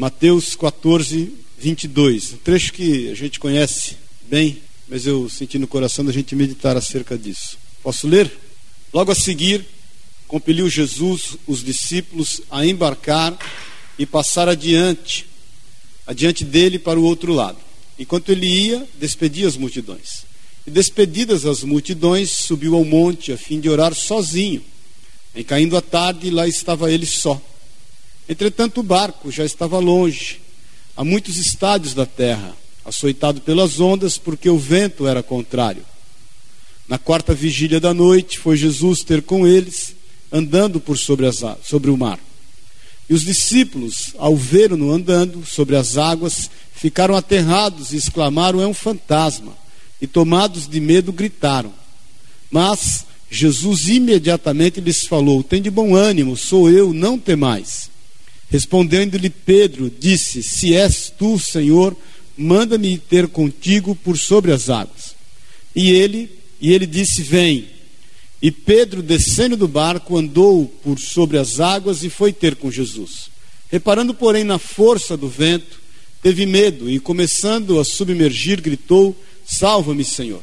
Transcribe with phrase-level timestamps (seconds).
[0.00, 2.32] Mateus 14, 22.
[2.32, 3.98] Um trecho que a gente conhece
[4.30, 4.56] bem,
[4.88, 7.58] mas eu senti no coração da gente meditar acerca disso.
[7.82, 8.32] Posso ler?
[8.94, 9.62] Logo a seguir,
[10.26, 13.38] compeliu Jesus os discípulos a embarcar
[13.98, 15.26] e passar adiante,
[16.06, 17.58] adiante dele para o outro lado.
[17.98, 20.24] Enquanto ele ia, despedia as multidões.
[20.66, 24.64] E despedidas as multidões, subiu ao monte a fim de orar sozinho.
[25.34, 27.38] Em caindo a tarde, lá estava ele só.
[28.30, 30.40] Entretanto, o barco já estava longe,
[30.96, 35.84] a muitos estádios da terra, açoitado pelas ondas, porque o vento era contrário.
[36.86, 39.96] Na quarta vigília da noite, foi Jesus ter com eles,
[40.30, 42.20] andando por sobre, as, sobre o mar.
[43.08, 48.72] E os discípulos, ao vê-lo andando sobre as águas, ficaram aterrados e exclamaram: É um
[48.74, 49.58] fantasma.
[50.00, 51.74] E tomados de medo, gritaram.
[52.48, 57.90] Mas Jesus imediatamente lhes falou: Tem de bom ânimo, sou eu, não temais.
[58.50, 61.96] Respondendo-lhe Pedro, disse: Se és tu, Senhor,
[62.36, 65.14] manda-me ter contigo por sobre as águas.
[65.74, 67.68] E ele, e ele disse: Vem.
[68.42, 73.30] E Pedro, descendo do barco, andou por sobre as águas e foi ter com Jesus.
[73.70, 75.80] Reparando, porém, na força do vento,
[76.22, 79.14] teve medo e, começando a submergir, gritou:
[79.46, 80.42] Salva-me, Senhor.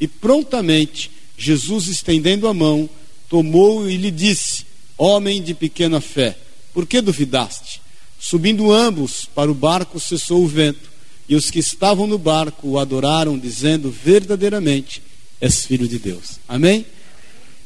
[0.00, 2.90] E prontamente Jesus, estendendo a mão,
[3.28, 4.64] tomou e lhe disse:
[4.98, 6.36] Homem de pequena fé,
[6.74, 7.80] por que duvidaste?
[8.18, 10.92] Subindo ambos para o barco, cessou o vento,
[11.28, 15.00] e os que estavam no barco o adoraram, dizendo: Verdadeiramente
[15.40, 16.38] és filho de Deus.
[16.46, 16.84] Amém?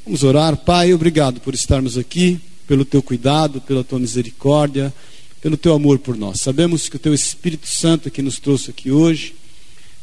[0.05, 0.56] Vamos orar.
[0.56, 4.95] Pai, obrigado por estarmos aqui, pelo teu cuidado, pela tua misericórdia,
[5.41, 6.41] pelo teu amor por nós.
[6.41, 9.34] Sabemos que o teu Espírito Santo que nos trouxe aqui hoje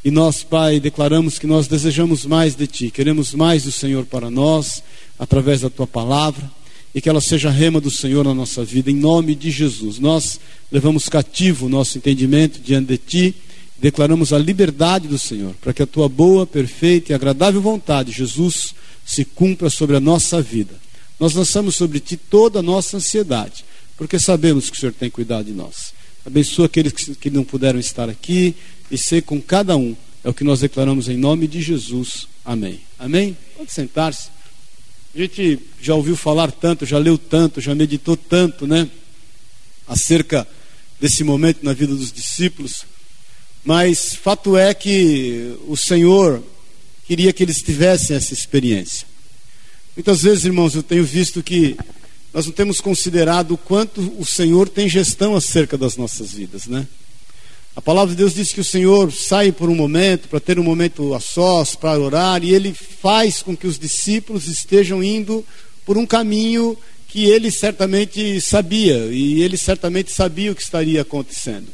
[0.05, 4.29] e nós, Pai, declaramos que nós desejamos mais de Ti, queremos mais do Senhor para
[4.29, 4.83] nós,
[5.17, 6.47] através da Tua palavra,
[6.95, 9.99] e que ela seja rema do Senhor na nossa vida, em nome de Jesus.
[9.99, 10.39] Nós
[10.71, 13.35] levamos cativo o nosso entendimento diante de Ti,
[13.77, 18.73] declaramos a liberdade do Senhor, para que a Tua boa, perfeita e agradável vontade, Jesus,
[19.05, 20.73] se cumpra sobre a nossa vida.
[21.19, 23.65] Nós lançamos sobre Ti toda a nossa ansiedade,
[23.97, 25.93] porque sabemos que o Senhor tem cuidado de nós.
[26.25, 28.55] Abençoa aqueles que não puderam estar aqui,
[28.89, 29.95] e ser com cada um.
[30.23, 32.27] É o que nós declaramos em nome de Jesus.
[32.43, 32.79] Amém.
[32.97, 33.37] Amém?
[33.57, 34.34] Pode sentar-se.
[35.15, 38.89] A gente já ouviu falar tanto, já leu tanto, já meditou tanto, né?
[39.87, 40.45] Acerca
[40.99, 42.83] desse momento na vida dos discípulos.
[43.63, 46.43] Mas fato é que o Senhor
[47.07, 49.07] queria que eles tivessem essa experiência.
[49.95, 51.77] Muitas vezes, irmãos, eu tenho visto que
[52.33, 56.85] nós não temos considerado o quanto o Senhor tem gestão acerca das nossas vidas, né?
[57.75, 60.63] A palavra de Deus diz que o Senhor sai por um momento, para ter um
[60.63, 65.45] momento a sós, para orar, e ele faz com que os discípulos estejam indo
[65.85, 66.77] por um caminho
[67.09, 71.67] que ele certamente sabia, e ele certamente sabia o que estaria acontecendo.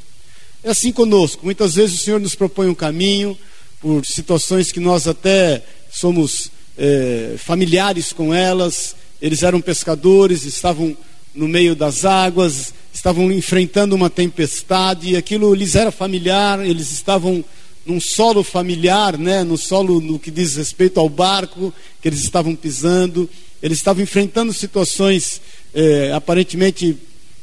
[0.63, 3.37] É assim conosco, muitas vezes o Senhor nos propõe um caminho,
[3.79, 10.97] por situações que nós até somos é, familiares com elas, eles eram pescadores, estavam
[11.33, 17.43] no meio das águas, estavam enfrentando uma tempestade, e aquilo lhes era familiar, eles estavam
[17.85, 22.55] num solo familiar, né, no solo no que diz respeito ao barco que eles estavam
[22.55, 23.29] pisando,
[23.61, 25.41] eles estavam enfrentando situações
[25.73, 26.97] é, aparentemente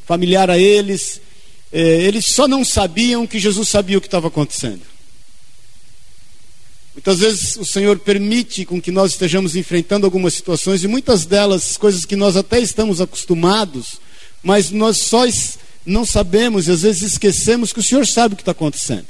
[0.06, 1.20] familiar a eles,
[1.72, 4.82] é, eles só não sabiam que Jesus sabia o que estava acontecendo.
[6.94, 11.76] Muitas vezes o Senhor permite com que nós estejamos enfrentando algumas situações e muitas delas
[11.76, 14.00] coisas que nós até estamos acostumados,
[14.48, 15.24] mas nós só
[15.84, 19.04] não sabemos e às vezes esquecemos que o Senhor sabe o que está acontecendo.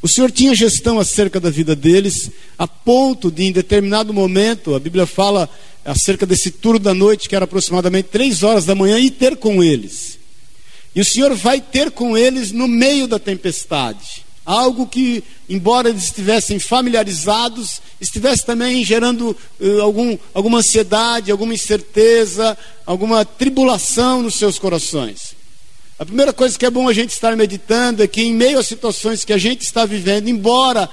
[0.00, 4.78] O Senhor tinha gestão acerca da vida deles, a ponto de, em determinado momento, a
[4.78, 5.50] Bíblia fala
[5.84, 9.64] acerca desse turno da noite, que era aproximadamente três horas da manhã, e ter com
[9.64, 10.16] eles.
[10.94, 14.23] E o Senhor vai ter com eles no meio da tempestade.
[14.44, 22.56] Algo que, embora eles estivessem familiarizados, estivesse também gerando uh, algum, alguma ansiedade, alguma incerteza,
[22.84, 25.34] alguma tribulação nos seus corações.
[25.96, 28.66] A primeira coisa que é bom a gente estar meditando é que, em meio às
[28.66, 30.90] situações que a gente está vivendo, embora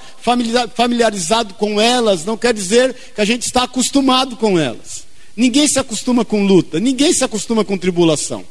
[0.75, 5.03] familiarizado com elas, não quer dizer que a gente está acostumado com elas.
[5.35, 8.45] Ninguém se acostuma com luta, ninguém se acostuma com tribulação.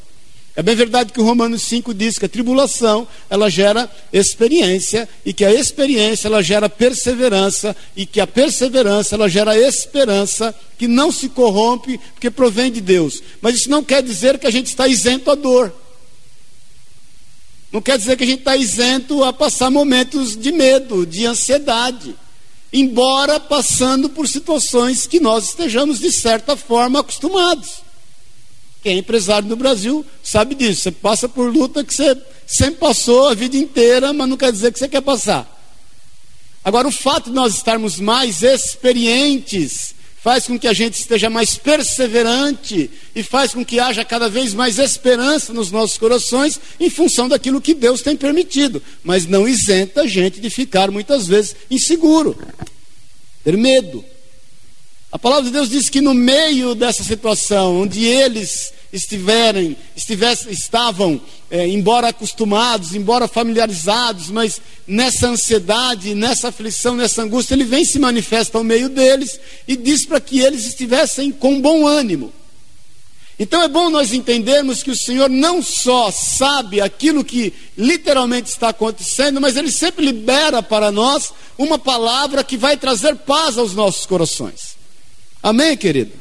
[0.53, 5.31] É bem verdade que o Romanos 5 diz que a tribulação ela gera experiência e
[5.31, 11.09] que a experiência ela gera perseverança e que a perseverança ela gera esperança que não
[11.09, 13.23] se corrompe porque provém de Deus.
[13.41, 15.73] Mas isso não quer dizer que a gente está isento à dor.
[17.71, 22.13] Não quer dizer que a gente está isento a passar momentos de medo, de ansiedade.
[22.73, 27.90] Embora passando por situações que nós estejamos de certa forma acostumados.
[28.81, 30.81] Quem é empresário no Brasil sabe disso.
[30.81, 32.17] Você passa por luta que você
[32.47, 35.47] sempre passou a vida inteira, mas não quer dizer que você quer passar.
[36.63, 41.57] Agora, o fato de nós estarmos mais experientes faz com que a gente esteja mais
[41.57, 47.27] perseverante e faz com que haja cada vez mais esperança nos nossos corações em função
[47.27, 52.37] daquilo que Deus tem permitido, mas não isenta a gente de ficar muitas vezes inseguro,
[53.43, 54.05] ter medo.
[55.11, 61.19] A palavra de Deus diz que no meio dessa situação, onde eles estiverem, estivessem, estavam,
[61.49, 67.99] é, embora acostumados, embora familiarizados, mas nessa ansiedade, nessa aflição, nessa angústia, ele vem se
[67.99, 69.37] manifesta ao meio deles
[69.67, 72.31] e diz para que eles estivessem com bom ânimo.
[73.37, 78.69] Então é bom nós entendermos que o Senhor não só sabe aquilo que literalmente está
[78.69, 84.05] acontecendo, mas Ele sempre libera para nós uma palavra que vai trazer paz aos nossos
[84.05, 84.70] corações.
[85.41, 86.11] Amém, querido?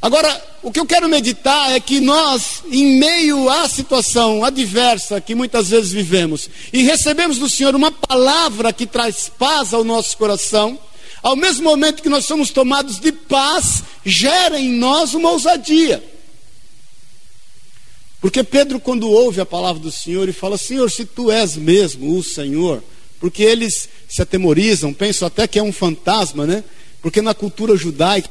[0.00, 5.34] Agora, o que eu quero meditar é que nós, em meio à situação adversa que
[5.34, 10.78] muitas vezes vivemos, e recebemos do Senhor uma palavra que traz paz ao nosso coração,
[11.20, 16.02] ao mesmo momento que nós somos tomados de paz, gera em nós uma ousadia.
[18.20, 22.16] Porque Pedro, quando ouve a palavra do Senhor e fala: Senhor, se tu és mesmo
[22.16, 22.82] o Senhor,
[23.20, 26.64] porque eles se atemorizam, pensam até que é um fantasma, né?
[27.00, 28.28] Porque na cultura judaica,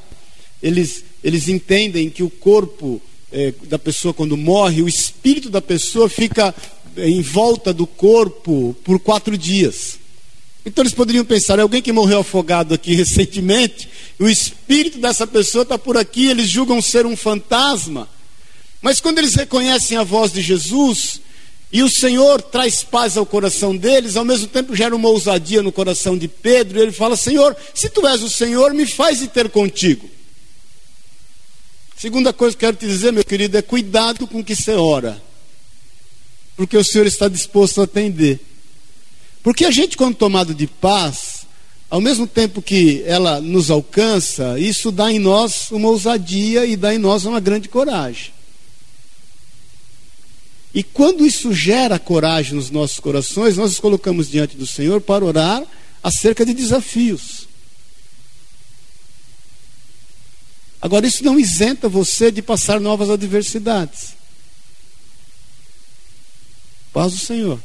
[0.62, 6.10] eles, eles entendem que o corpo é, da pessoa, quando morre, o espírito da pessoa
[6.10, 6.54] fica
[6.96, 10.00] é, em volta do corpo por quatro dias.
[10.66, 15.64] Então eles poderiam pensar: é alguém que morreu afogado aqui recentemente, o espírito dessa pessoa
[15.64, 18.10] está por aqui, eles julgam ser um fantasma.
[18.82, 21.22] Mas quando eles reconhecem a voz de Jesus,
[21.72, 25.72] e o Senhor traz paz ao coração deles, ao mesmo tempo gera uma ousadia no
[25.72, 29.28] coração de Pedro, e ele fala: Senhor, se tu és o Senhor, me faz ir
[29.28, 30.10] ter contigo.
[31.98, 35.22] Segunda coisa que quero te dizer, meu querido, é cuidado com o que você ora,
[36.56, 38.40] porque o Senhor está disposto a atender.
[39.44, 41.46] Porque a gente, quando tomado de paz,
[41.90, 46.94] ao mesmo tempo que ela nos alcança, isso dá em nós uma ousadia e dá
[46.94, 48.37] em nós uma grande coragem.
[50.74, 55.26] E quando isso gera coragem nos nossos corações, nós nos colocamos diante do Senhor para
[55.26, 55.64] orar
[56.04, 57.48] acerca de desafios.
[60.82, 64.16] Agora, isso não isenta você de passar novas adversidades.
[66.94, 67.60] Paz do Senhor.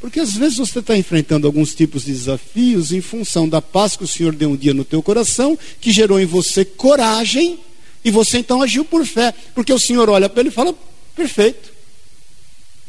[0.00, 4.04] Porque às vezes você está enfrentando alguns tipos de desafios em função da paz que
[4.04, 7.60] o Senhor deu um dia no teu coração, que gerou em você coragem,
[8.02, 9.34] e você então agiu por fé.
[9.54, 10.74] Porque o Senhor olha para ele e fala:
[11.14, 11.79] perfeito.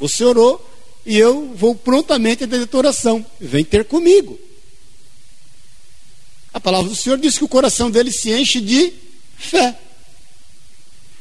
[0.01, 0.59] Você orou
[1.05, 3.23] e eu vou prontamente atender a tua oração.
[3.39, 4.37] Vem ter comigo.
[6.51, 8.91] A palavra do Senhor diz que o coração dele se enche de
[9.37, 9.77] fé.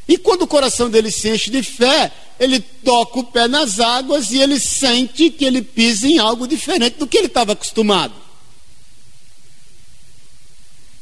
[0.09, 4.31] E quando o coração dele se enche de fé, ele toca o pé nas águas
[4.31, 8.15] e ele sente que ele pisa em algo diferente do que ele estava acostumado.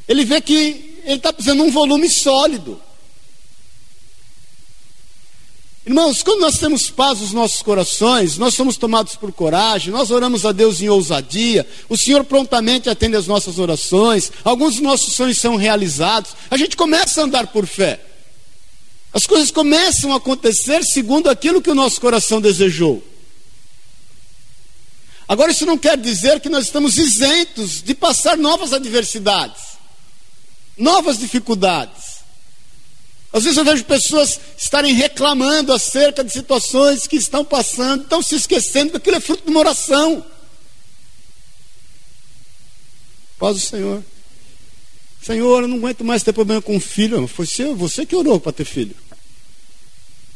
[0.05, 2.79] Ele vê que ele está pisando num volume sólido.
[5.89, 10.45] Irmãos, quando nós temos paz nos nossos corações, nós somos tomados por coragem, nós oramos
[10.45, 15.39] a Deus em ousadia, o Senhor prontamente atende as nossas orações, alguns dos nossos sonhos
[15.39, 17.99] são realizados, a gente começa a andar por fé.
[19.11, 23.03] As coisas começam a acontecer segundo aquilo que o nosso coração desejou.
[25.27, 29.63] Agora, isso não quer dizer que nós estamos isentos de passar novas adversidades,
[30.77, 32.08] novas dificuldades.
[33.31, 38.35] Às vezes eu vejo pessoas estarem reclamando acerca de situações que estão passando, estão se
[38.35, 40.25] esquecendo que aquilo é fruto de uma oração.
[43.37, 44.03] Paz do Senhor.
[45.21, 47.27] Senhor, eu não aguento mais ter problema com o filho.
[47.27, 47.45] Foi
[47.75, 48.95] você, que orou para ter filho.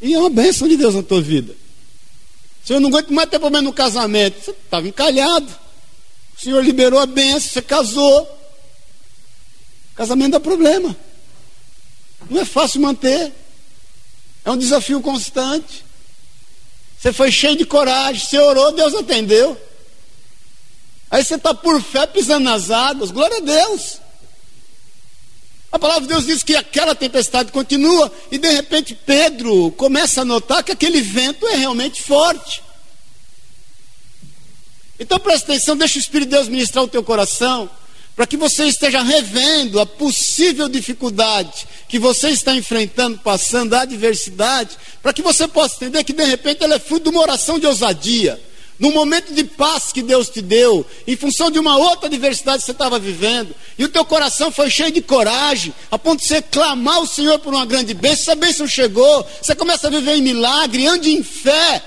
[0.01, 1.55] E é uma bênção de Deus na tua vida.
[2.63, 4.43] Senhor, eu não aguento mais ter problema no casamento.
[4.43, 5.47] Você estava encalhado.
[6.37, 8.39] O Senhor liberou a bênção, você casou.
[9.95, 10.95] Casamento dá problema.
[12.29, 13.31] Não é fácil manter.
[14.45, 15.85] É um desafio constante.
[16.99, 19.59] Você foi cheio de coragem, você orou, Deus atendeu.
[21.11, 23.99] Aí você está por fé pisando nas águas, glória a Deus.
[25.71, 30.25] A palavra de Deus diz que aquela tempestade continua, e de repente Pedro começa a
[30.25, 32.63] notar que aquele vento é realmente forte.
[34.99, 37.69] Então presta atenção, deixa o Espírito de Deus ministrar o teu coração
[38.15, 44.77] para que você esteja revendo a possível dificuldade que você está enfrentando, passando, a adversidade,
[45.01, 47.65] para que você possa entender que de repente ela é fruto de uma oração de
[47.65, 48.39] ousadia,
[48.79, 52.65] num momento de paz que Deus te deu, em função de uma outra adversidade que
[52.65, 56.41] você estava vivendo, e o teu coração foi cheio de coragem, a ponto de você
[56.41, 60.21] clamar ao Senhor por uma grande bênção, essa bênção chegou, você começa a viver em
[60.21, 61.81] milagre, ande em fé.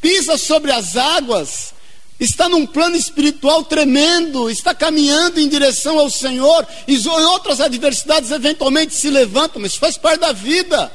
[0.00, 1.74] pisa sobre as águas,
[2.18, 8.94] está num plano espiritual tremendo, está caminhando em direção ao Senhor, e outras adversidades eventualmente
[8.94, 10.92] se levantam, mas faz parte da vida.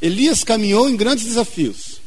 [0.00, 2.00] Elias caminhou em grandes desafios.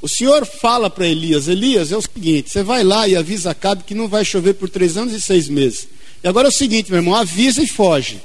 [0.00, 3.84] O Senhor fala para Elias: Elias, é o seguinte, você vai lá e avisa Acabe
[3.84, 5.88] que não vai chover por três anos e seis meses.
[6.22, 8.20] E agora é o seguinte, meu irmão, avisa e foge.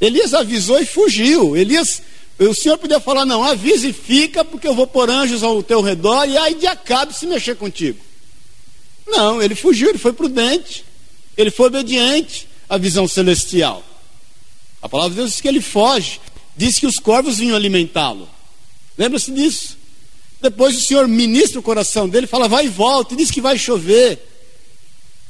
[0.00, 1.56] Elias avisou e fugiu.
[1.56, 2.00] Elias,
[2.38, 5.80] o Senhor podia falar: não, avisa e fica, porque eu vou pôr anjos ao teu
[5.80, 7.98] redor e aí de Acabe se mexer contigo.
[9.06, 10.84] Não, ele fugiu, ele foi prudente,
[11.36, 13.84] ele foi obediente à visão celestial.
[14.80, 16.20] A palavra de Deus diz que ele foge,
[16.56, 18.28] diz que os corvos vinham alimentá-lo.
[18.96, 19.76] Lembra-se disso?
[20.40, 23.58] Depois o Senhor ministra o coração dele, fala, vai e volta, e diz que vai
[23.58, 24.29] chover.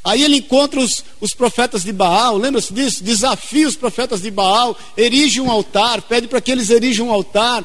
[0.02, 3.04] Aí ele encontra os, os profetas de Baal, lembra-se disso?
[3.04, 7.64] Desafia os profetas de Baal, erige um altar, pede para que eles erijam um altar,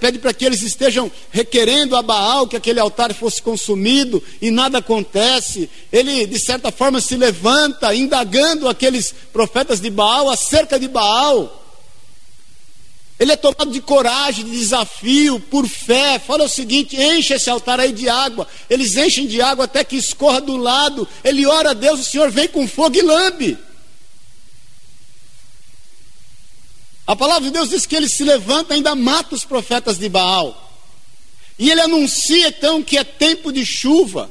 [0.00, 4.78] pede para que eles estejam requerendo a Baal que aquele altar fosse consumido e nada
[4.78, 5.68] acontece.
[5.92, 11.63] Ele, de certa forma, se levanta, indagando aqueles profetas de Baal acerca de Baal.
[13.18, 16.18] Ele é tomado de coragem, de desafio, por fé.
[16.18, 18.46] Fala o seguinte: enche esse altar aí de água.
[18.68, 21.06] Eles enchem de água até que escorra do lado.
[21.22, 23.58] Ele ora a Deus, o Senhor vem com fogo e lambe.
[27.06, 30.08] A palavra de Deus diz que ele se levanta e ainda mata os profetas de
[30.08, 30.60] Baal.
[31.58, 34.30] E ele anuncia então que é tempo de chuva.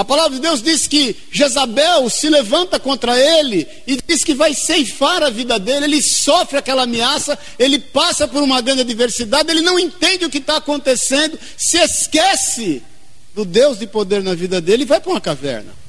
[0.00, 4.54] A palavra de Deus diz que Jezabel se levanta contra ele e diz que vai
[4.54, 5.84] ceifar a vida dele.
[5.84, 10.38] Ele sofre aquela ameaça, ele passa por uma grande adversidade, ele não entende o que
[10.38, 12.82] está acontecendo, se esquece
[13.34, 15.79] do Deus de poder na vida dele e vai para uma caverna.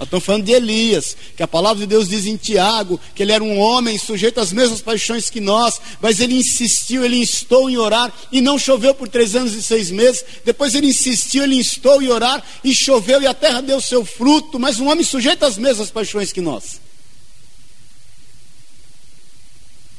[0.00, 3.32] Nós estamos falando de Elias, que a palavra de Deus diz em Tiago que ele
[3.32, 7.76] era um homem sujeito às mesmas paixões que nós, mas ele insistiu, ele instou em
[7.76, 10.24] orar e não choveu por três anos e seis meses.
[10.42, 14.58] Depois ele insistiu, ele instou em orar e choveu e a terra deu seu fruto,
[14.58, 16.80] mas um homem sujeito às mesmas paixões que nós.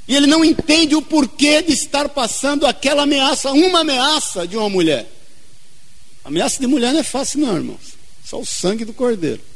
[0.08, 4.68] E ele não entende o porquê de estar passando aquela ameaça, uma ameaça de uma
[4.68, 5.08] mulher.
[6.26, 7.94] ameaça de mulher não é fácil, não, irmãos.
[8.26, 9.51] Só o sangue do cordeiro.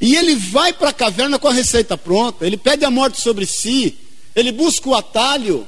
[0.00, 3.46] E ele vai para a caverna com a receita pronta, ele pede a morte sobre
[3.46, 3.96] si,
[4.34, 5.66] ele busca o atalho,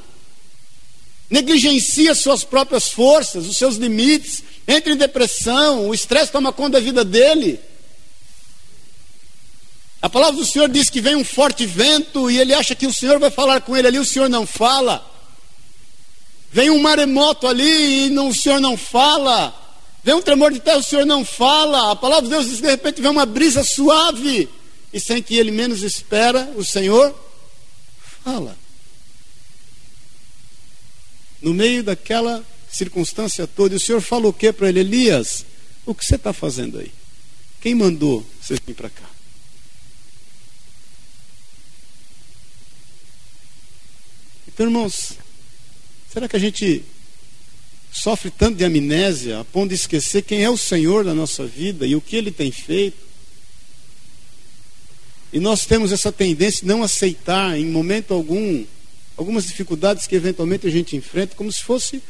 [1.30, 6.80] negligencia suas próprias forças, os seus limites, entra em depressão, o estresse toma conta da
[6.80, 7.60] vida dele.
[10.02, 12.92] A palavra do Senhor diz que vem um forte vento e ele acha que o
[12.92, 15.04] Senhor vai falar com ele ali, o Senhor não fala.
[16.52, 19.65] Vem um maremoto ali e não, o Senhor não fala.
[20.06, 21.90] Vem um tremor de terra, o Senhor não fala.
[21.90, 24.48] A palavra de Deus diz de repente vem uma brisa suave.
[24.92, 27.12] E sem que ele menos espera, o Senhor
[28.22, 28.56] fala.
[31.42, 34.78] No meio daquela circunstância toda, o Senhor fala o que para ele?
[34.78, 35.44] Elias,
[35.84, 36.92] o que você está fazendo aí?
[37.60, 39.10] Quem mandou você vir para cá?
[44.46, 45.14] Então, irmãos,
[46.12, 46.84] será que a gente
[47.92, 51.86] sofre tanto de amnésia a ponto de esquecer quem é o Senhor da nossa vida
[51.86, 53.06] e o que Ele tem feito.
[55.32, 58.64] E nós temos essa tendência de não aceitar em momento algum
[59.16, 62.02] algumas dificuldades que eventualmente a gente enfrenta, como se fosse.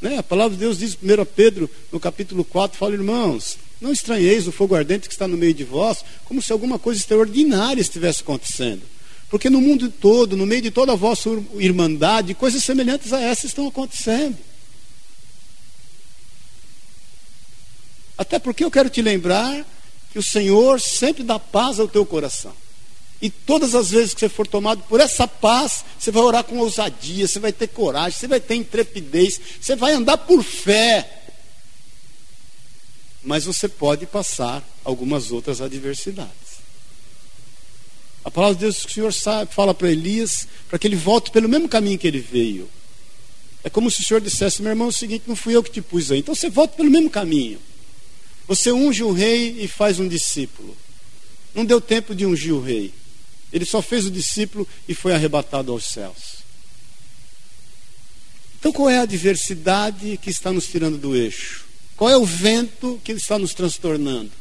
[0.00, 4.46] Né, a palavra de Deus diz, 1 Pedro, no capítulo 4, fala, irmãos, não estranheis
[4.46, 8.22] o fogo ardente que está no meio de vós, como se alguma coisa extraordinária estivesse
[8.22, 8.82] acontecendo.
[9.30, 13.46] Porque no mundo todo, no meio de toda a vossa irmandade, coisas semelhantes a essas
[13.46, 14.36] estão acontecendo.
[18.16, 19.64] Até porque eu quero te lembrar
[20.12, 22.54] que o Senhor sempre dá paz ao teu coração.
[23.20, 26.58] E todas as vezes que você for tomado por essa paz, você vai orar com
[26.58, 31.22] ousadia, você vai ter coragem, você vai ter intrepidez, você vai andar por fé.
[33.22, 36.32] Mas você pode passar algumas outras adversidades.
[38.24, 41.30] A palavra de Deus que o Senhor sabe, fala para Elias para que ele volte
[41.30, 42.68] pelo mesmo caminho que ele veio.
[43.62, 45.70] É como se o Senhor dissesse, meu irmão, é o seguinte, não fui eu que
[45.70, 47.58] te pus aí, então você volta pelo mesmo caminho.
[48.46, 50.76] Você unge o rei e faz um discípulo.
[51.54, 52.92] Não deu tempo de ungir o rei.
[53.52, 56.44] Ele só fez o discípulo e foi arrebatado aos céus.
[58.58, 61.64] Então, qual é a adversidade que está nos tirando do eixo?
[61.96, 64.32] Qual é o vento que está nos transtornando?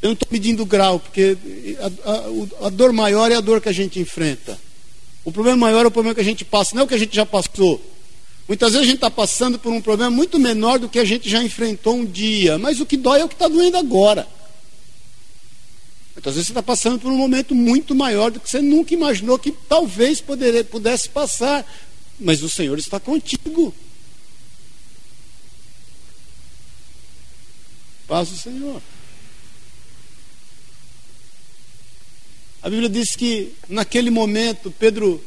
[0.00, 1.36] Eu não estou medindo o grau, porque
[1.80, 4.58] a, a, a, dor maior é a dor que a gente enfrenta.
[5.24, 6.98] O problema maior é o problema que a gente passa, não é o que a
[6.98, 7.82] gente já passou.
[8.48, 11.28] Muitas vezes a gente está passando por um problema muito menor do que a gente
[11.28, 14.26] já enfrentou um dia, mas o que dói é o que está doendo agora.
[16.16, 19.38] Às vezes você está passando por um momento muito maior do que você nunca imaginou
[19.38, 20.22] que talvez
[20.70, 21.64] pudesse passar.
[22.18, 23.72] Mas o Senhor está contigo.
[28.06, 28.82] Paz do Senhor.
[32.60, 35.24] A Bíblia diz que naquele momento, Pedro,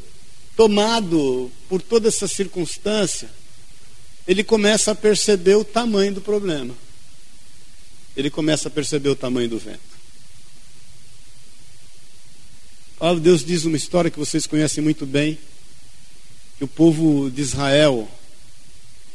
[0.56, 3.30] tomado por toda essa circunstância,
[4.28, 6.74] ele começa a perceber o tamanho do problema.
[8.16, 9.92] Ele começa a perceber o tamanho do vento.
[13.16, 15.40] de Deus diz uma história que vocês conhecem muito bem,
[16.58, 18.08] que o povo de Israel,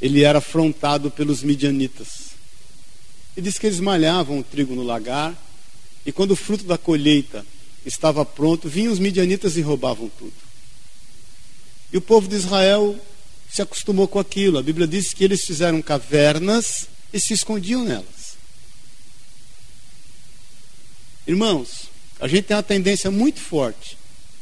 [0.02, 2.30] ele era afrontado pelos midianitas.
[3.36, 5.40] E diz que eles malhavam o trigo no lagar,
[6.04, 7.46] e quando o fruto da colheita
[7.84, 10.45] estava pronto, vinham os midianitas e roubavam tudo.
[11.92, 12.98] E o povo de Israel
[13.50, 14.58] se acostumou com aquilo.
[14.58, 18.36] A Bíblia diz que eles fizeram cavernas e se escondiam nelas.
[21.26, 21.90] Irmãos,
[22.20, 23.96] a gente tem uma tendência muito forte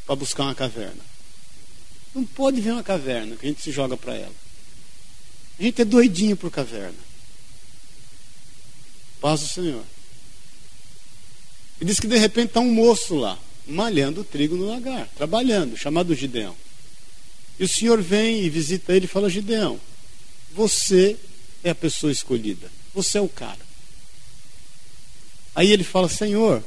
[0.07, 1.03] para buscar uma caverna.
[2.15, 4.35] Não pode ver uma caverna que a gente se joga para ela.
[5.59, 6.99] A gente é doidinho por caverna.
[9.21, 9.85] Paz do Senhor.
[11.81, 15.77] E diz que de repente está um moço lá, malhando o trigo no lagar, trabalhando,
[15.77, 16.55] chamado Gideão.
[17.59, 19.81] E o Senhor vem e visita ele e fala: Gideão,
[20.53, 21.17] você
[21.63, 23.65] é a pessoa escolhida, você é o cara.
[25.55, 26.63] Aí ele fala: Senhor,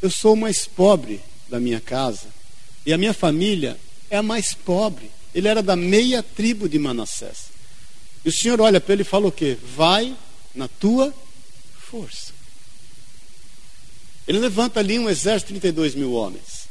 [0.00, 2.26] eu sou o mais pobre da minha casa
[2.86, 3.78] e a minha família
[4.10, 5.10] é a mais pobre.
[5.34, 7.54] Ele era da meia tribo de Manassés.
[8.24, 9.58] E o Senhor olha para ele e fala o quê?
[9.76, 10.16] Vai
[10.54, 11.12] na tua
[11.78, 12.32] força.
[14.26, 16.63] Ele levanta ali um exército de 32 mil homens.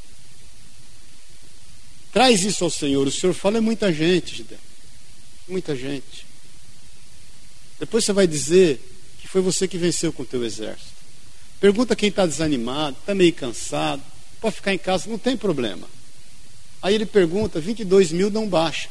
[2.14, 3.08] Traz isso ao Senhor.
[3.08, 4.58] O Senhor fala, é muita gente, Gideon.
[5.48, 6.26] Muita gente.
[7.80, 8.80] Depois você vai dizer
[9.20, 10.94] que foi você que venceu com o teu exército.
[11.60, 14.02] Pergunta quem está desanimado, está meio cansado,
[14.40, 15.88] pode ficar em casa, não tem problema.
[16.82, 18.90] Aí ele pergunta, 22 mil não baixa,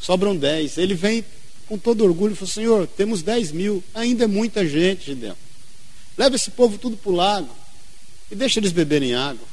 [0.00, 0.78] sobram 10.
[0.78, 1.24] Ele vem
[1.68, 5.36] com todo orgulho e fala, Senhor, temos 10 mil, ainda é muita gente, Gideão.
[6.16, 7.54] Leva esse povo tudo para o lago
[8.30, 9.46] e deixa eles beberem água.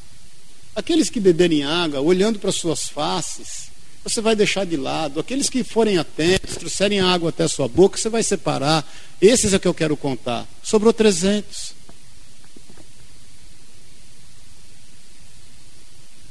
[0.76, 3.70] Aqueles que beberem água, olhando para suas faces,
[4.04, 5.20] você vai deixar de lado.
[5.20, 8.86] Aqueles que forem atentos, trouxerem água até a sua boca, você vai separar.
[9.22, 10.46] Esses é que eu quero contar.
[10.62, 11.74] Sobrou 300.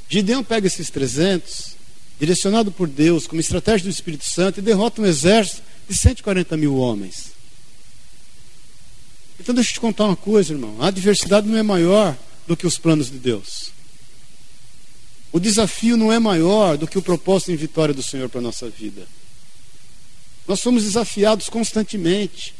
[0.07, 1.75] Gideão pega esses 300,
[2.19, 6.77] direcionado por Deus, como estratégia do Espírito Santo, e derrota um exército de 140 mil
[6.77, 7.31] homens.
[9.39, 10.77] Então deixa eu te contar uma coisa, irmão.
[10.79, 12.15] A adversidade não é maior
[12.47, 13.71] do que os planos de Deus.
[15.35, 18.41] O desafio não é maior do que o propósito em vitória do Senhor para a
[18.41, 19.05] nossa vida.
[20.47, 22.55] Nós somos desafiados constantemente,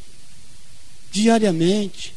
[1.10, 2.14] diariamente.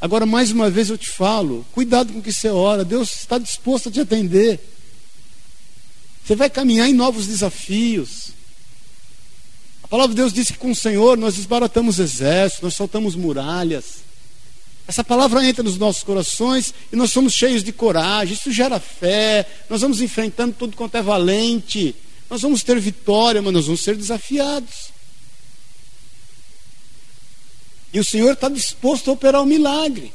[0.00, 3.38] Agora, mais uma vez eu te falo: cuidado com o que você ora, Deus está
[3.38, 4.60] disposto a te atender.
[6.24, 8.28] Você vai caminhar em novos desafios.
[9.82, 14.07] A palavra de Deus diz que com o Senhor nós desbaratamos exércitos, nós soltamos muralhas.
[14.88, 19.46] Essa palavra entra nos nossos corações e nós somos cheios de coragem, isso gera fé,
[19.68, 21.94] nós vamos enfrentando tudo quanto é valente,
[22.30, 24.88] nós vamos ter vitória, mas nós vamos ser desafiados.
[27.92, 30.10] E o Senhor está disposto a operar o um milagre.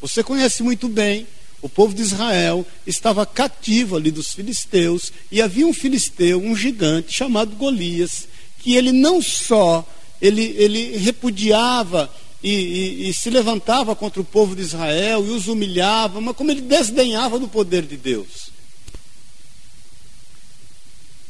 [0.00, 1.26] Você conhece muito bem,
[1.60, 7.12] o povo de Israel estava cativo ali dos filisteus, e havia um filisteu, um gigante
[7.12, 8.28] chamado Golias,
[8.60, 9.84] que ele não só
[10.22, 12.08] ele, ele repudiava
[12.46, 16.52] e, e, e, se levantava contra o povo de Israel e os humilhava, mas como
[16.52, 18.52] ele desdenhava do poder de Deus.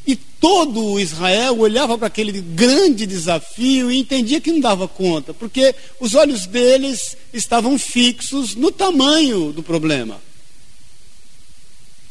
[0.07, 5.33] E todo o Israel olhava para aquele grande desafio e entendia que não dava conta,
[5.33, 10.20] porque os olhos deles estavam fixos no tamanho do problema.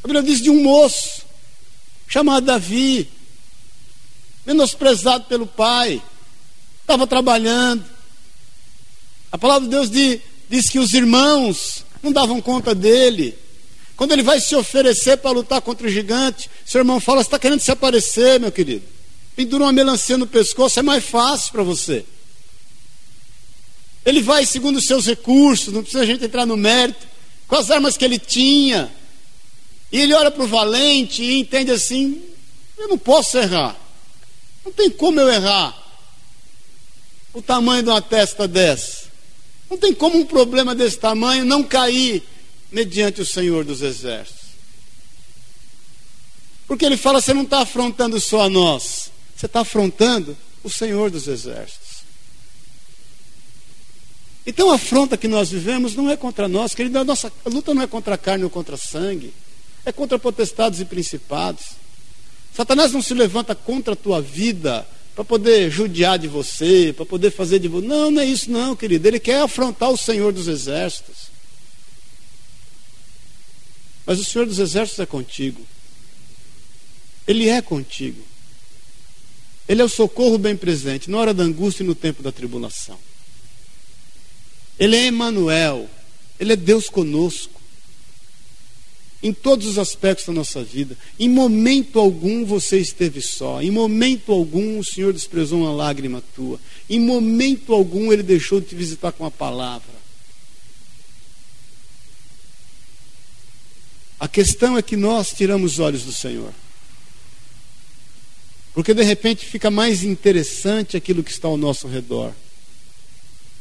[0.03, 1.21] A Bíblia diz de um moço
[2.07, 3.07] chamado Davi,
[4.47, 6.01] menosprezado pelo pai,
[6.81, 7.94] estava trabalhando.
[9.35, 13.37] A palavra de Deus diz, diz que os irmãos não davam conta dele.
[13.97, 17.37] Quando ele vai se oferecer para lutar contra o gigante, seu irmão fala: Você está
[17.37, 18.85] querendo se aparecer, meu querido?
[19.35, 22.05] Pendura uma melancia no pescoço, é mais fácil para você.
[24.05, 27.05] Ele vai segundo os seus recursos, não precisa a gente entrar no mérito,
[27.45, 28.89] com as armas que ele tinha.
[29.91, 32.23] E ele olha para o valente e entende assim:
[32.77, 33.75] Eu não posso errar.
[34.63, 35.77] Não tem como eu errar.
[37.33, 39.04] O tamanho de uma testa dessa.
[39.69, 42.23] Não tem como um problema desse tamanho não cair
[42.71, 44.45] mediante o Senhor dos Exércitos.
[46.67, 51.09] Porque ele fala: você não está afrontando só a nós, você está afrontando o Senhor
[51.09, 51.95] dos Exércitos.
[54.45, 57.81] Então a afronta que nós vivemos não é contra nós, querido, a nossa luta não
[57.81, 59.33] é contra a carne ou contra sangue,
[59.83, 61.63] é contra potestades e principados.
[62.53, 67.31] Satanás não se levanta contra a tua vida para poder judiar de você, para poder
[67.31, 67.87] fazer de você.
[67.87, 69.07] Não, não é isso não, querido.
[69.07, 71.29] Ele quer afrontar o Senhor dos Exércitos.
[74.05, 75.65] Mas o Senhor dos Exércitos é contigo.
[77.25, 78.21] Ele é contigo.
[79.67, 82.99] Ele é o socorro bem presente na hora da angústia e no tempo da tribulação.
[84.77, 85.89] Ele é Emmanuel.
[86.37, 87.61] Ele é Deus conosco.
[89.25, 90.95] Em todos os aspectos da nossa vida.
[91.19, 93.59] Em momento algum você esteve só.
[93.59, 96.59] Em momento algum o Senhor desprezou uma lágrima tua.
[96.87, 99.95] Em momento algum ele deixou de te visitar com a palavra.
[104.19, 106.53] A questão é que nós tiramos os olhos do Senhor.
[108.75, 112.31] Porque de repente fica mais interessante aquilo que está ao nosso redor.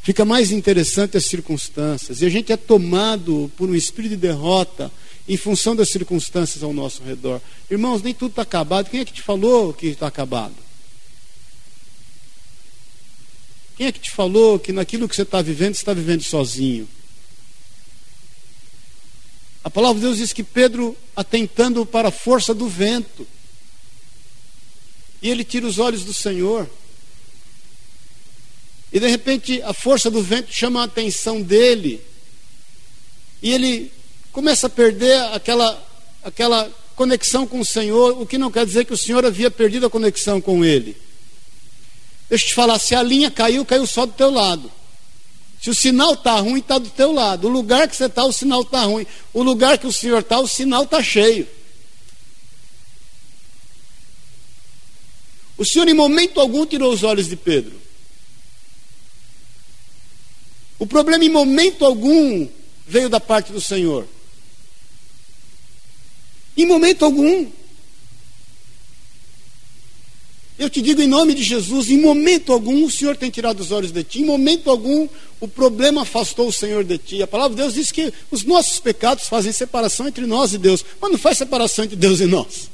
[0.03, 2.21] Fica mais interessante as circunstâncias.
[2.21, 4.93] E a gente é tomado por um espírito de derrota
[5.27, 7.41] em função das circunstâncias ao nosso redor.
[7.71, 8.91] Irmãos, nem tudo está acabado.
[8.91, 10.55] Quem é que te falou que está acabado?
[13.77, 16.89] Quem é que te falou que naquilo que você está vivendo, você está vivendo sozinho?
[19.65, 23.27] A palavra de Deus diz que Pedro, atentando para a força do vento,
[25.23, 26.69] e ele tira os olhos do Senhor.
[28.93, 32.01] E de repente a força do vento chama a atenção dele.
[33.43, 33.91] E ele
[34.35, 35.81] começa a perder aquela,
[36.25, 39.87] aquela conexão com o Senhor, o que não quer dizer que o Senhor havia perdido
[39.87, 40.97] a conexão com ele.
[42.29, 44.71] Deixa eu te falar, se a linha caiu, caiu só do teu lado.
[45.63, 47.47] Se o sinal está ruim, está do teu lado.
[47.47, 49.07] O lugar que você está, o sinal está ruim.
[49.33, 51.47] O lugar que o Senhor está, o sinal está cheio.
[55.57, 57.81] O Senhor, em momento algum, tirou os olhos de Pedro.
[60.77, 62.49] O problema, em momento algum,
[62.87, 64.07] veio da parte do Senhor.
[66.57, 67.51] Em momento algum.
[70.57, 73.73] Eu te digo em nome de Jesus, em momento algum o Senhor tem tirado os
[73.73, 75.09] olhos de ti, em momento algum
[75.41, 77.23] o problema afastou o Senhor de ti.
[77.23, 80.85] A palavra de Deus diz que os nossos pecados fazem separação entre nós e Deus,
[81.01, 82.71] mas não faz separação entre Deus e nós.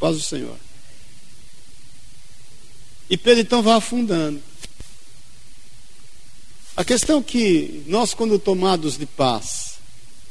[0.00, 0.56] Paz do Senhor.
[3.10, 4.42] E Pedro então vai afundando.
[6.76, 9.74] A questão é que nós, quando tomados de paz,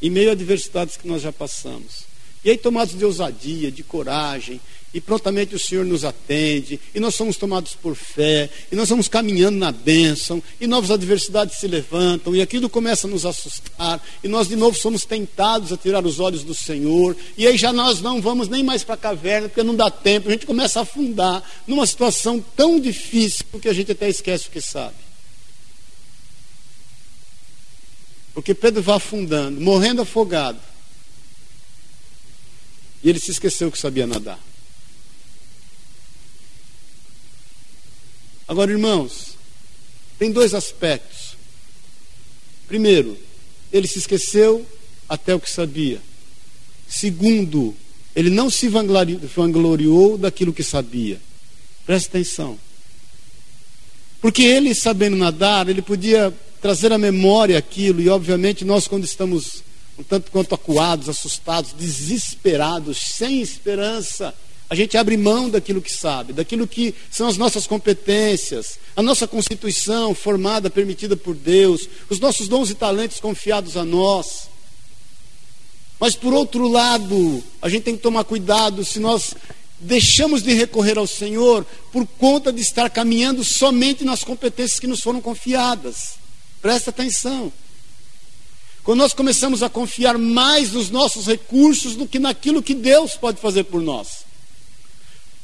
[0.02, 2.04] em meio a adversidades que nós já passamos,
[2.44, 4.60] e aí, tomados de ousadia, de coragem,
[4.94, 9.08] e prontamente o Senhor nos atende, e nós somos tomados por fé, e nós vamos
[9.08, 14.28] caminhando na bênção, e novas adversidades se levantam, e aquilo começa a nos assustar, e
[14.28, 18.02] nós de novo somos tentados a tirar os olhos do Senhor, e aí já nós
[18.02, 20.84] não vamos nem mais para a caverna, porque não dá tempo, a gente começa a
[20.84, 25.03] afundar numa situação tão difícil que a gente até esquece o que sabe.
[28.34, 30.60] Porque Pedro vai afundando, morrendo afogado.
[33.04, 34.40] E ele se esqueceu que sabia nadar.
[38.48, 39.38] Agora, irmãos,
[40.18, 41.36] tem dois aspectos.
[42.68, 43.18] Primeiro,
[43.72, 44.66] ele se esqueceu
[45.08, 46.02] até o que sabia.
[46.88, 47.76] Segundo,
[48.16, 51.20] ele não se vangloriou daquilo que sabia.
[51.86, 52.58] Preste atenção.
[54.22, 59.62] Porque ele, sabendo nadar, ele podia trazer à memória aquilo, e obviamente nós, quando estamos
[60.00, 64.34] um tanto quanto acuados, assustados, desesperados, sem esperança.
[64.70, 69.28] A gente abre mão daquilo que sabe, daquilo que são as nossas competências, a nossa
[69.28, 74.48] constituição formada, permitida por Deus, os nossos dons e talentos confiados a nós.
[76.00, 79.36] Mas por outro lado, a gente tem que tomar cuidado se nós
[79.82, 85.02] deixamos de recorrer ao Senhor por conta de estar caminhando somente nas competências que nos
[85.02, 86.23] foram confiadas.
[86.64, 87.52] Presta atenção.
[88.86, 93.42] Quando nós começamos a confiar mais nos nossos recursos do que naquilo que Deus pode
[93.42, 94.24] fazer por nós.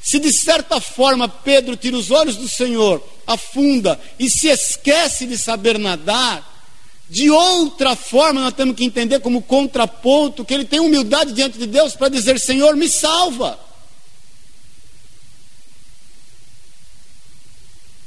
[0.02, 5.36] Se de certa forma Pedro tira os olhos do Senhor, afunda e se esquece de
[5.36, 6.46] saber nadar,
[7.10, 11.66] de outra forma nós temos que entender como contraponto que ele tem humildade diante de
[11.66, 13.60] Deus para dizer: Senhor, me salva.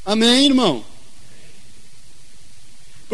[0.03, 0.83] Amém, irmão?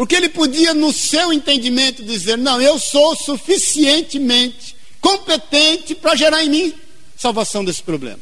[0.00, 6.48] Porque ele podia, no seu entendimento, dizer: Não, eu sou suficientemente competente para gerar em
[6.48, 6.74] mim
[7.18, 8.18] salvação desse problema.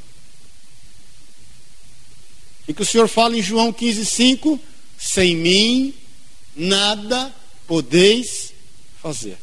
[2.66, 4.58] E que o Senhor fala em João 15,5:
[4.98, 5.94] Sem mim
[6.56, 7.32] nada
[7.64, 8.52] podeis
[9.00, 9.38] fazer.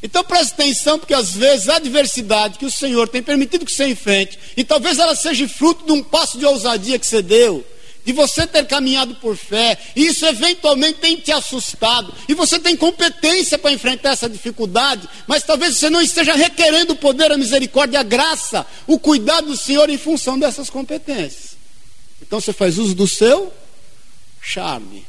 [0.00, 3.88] Então preste atenção, porque às vezes a adversidade que o Senhor tem permitido que você
[3.88, 7.66] enfrente, e talvez ela seja fruto de um passo de ousadia que você deu,
[8.06, 12.76] de você ter caminhado por fé, e isso eventualmente tem te assustado, e você tem
[12.76, 17.98] competência para enfrentar essa dificuldade, mas talvez você não esteja requerendo o poder, a misericórdia,
[17.98, 21.56] a graça, o cuidado do Senhor em função dessas competências.
[22.22, 23.52] Então você faz uso do seu
[24.40, 25.04] charme.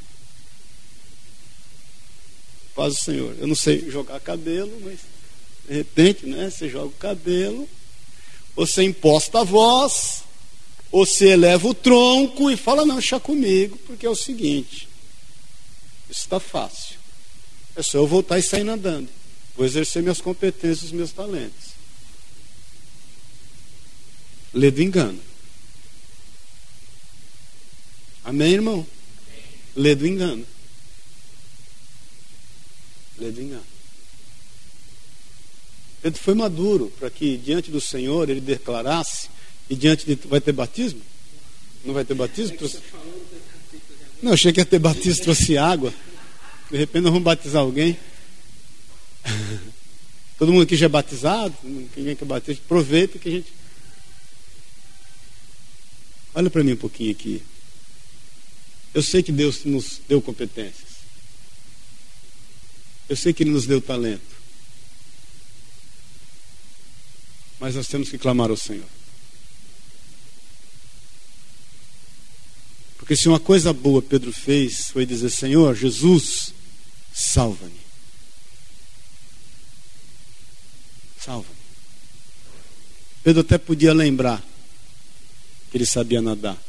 [2.75, 3.35] Paz o Senhor.
[3.39, 4.99] Eu não sei jogar cabelo, mas
[5.69, 7.69] de repente, né, você joga o cabelo,
[8.55, 10.23] você imposta a voz,
[10.91, 14.87] você eleva o tronco e fala, não, deixa comigo, porque é o seguinte,
[16.09, 16.97] isso está fácil.
[17.75, 19.09] É só eu voltar e sair nadando.
[19.55, 21.67] Vou exercer minhas competências, os meus talentos.
[24.53, 25.19] Lê do engano.
[28.23, 28.85] Amém, irmão?
[29.75, 30.45] Lê do engano.
[33.17, 33.65] Lê do engano.
[36.01, 39.29] Pedro foi maduro para que diante do Senhor ele declarasse
[39.69, 41.01] e diante de vai ter batismo?
[41.83, 42.57] Não vai ter batismo?
[42.57, 42.79] Trouxe...
[44.21, 45.93] Não, achei que ia ter batismo, trouxe água.
[46.69, 47.97] De repente nós vamos batizar alguém.
[50.37, 51.55] Todo mundo aqui já é batizado?
[51.63, 52.61] Ninguém quer batismo?
[52.65, 53.53] Aproveita que a gente.
[56.35, 57.41] Olha para mim um pouquinho aqui.
[58.93, 60.97] Eu sei que Deus nos deu competências.
[63.09, 64.37] Eu sei que Ele nos deu talento.
[67.59, 68.96] Mas nós temos que clamar ao Senhor.
[73.07, 76.53] Porque se uma coisa boa Pedro fez foi dizer: Senhor, Jesus,
[77.13, 77.79] salva-me.
[81.17, 81.55] Salva-me.
[83.23, 84.45] Pedro até podia lembrar
[85.71, 86.61] que ele sabia nadar.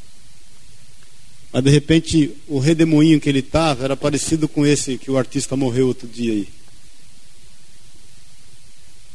[1.51, 5.57] Mas de repente o redemoinho que ele estava era parecido com esse que o artista
[5.57, 6.47] morreu outro dia aí.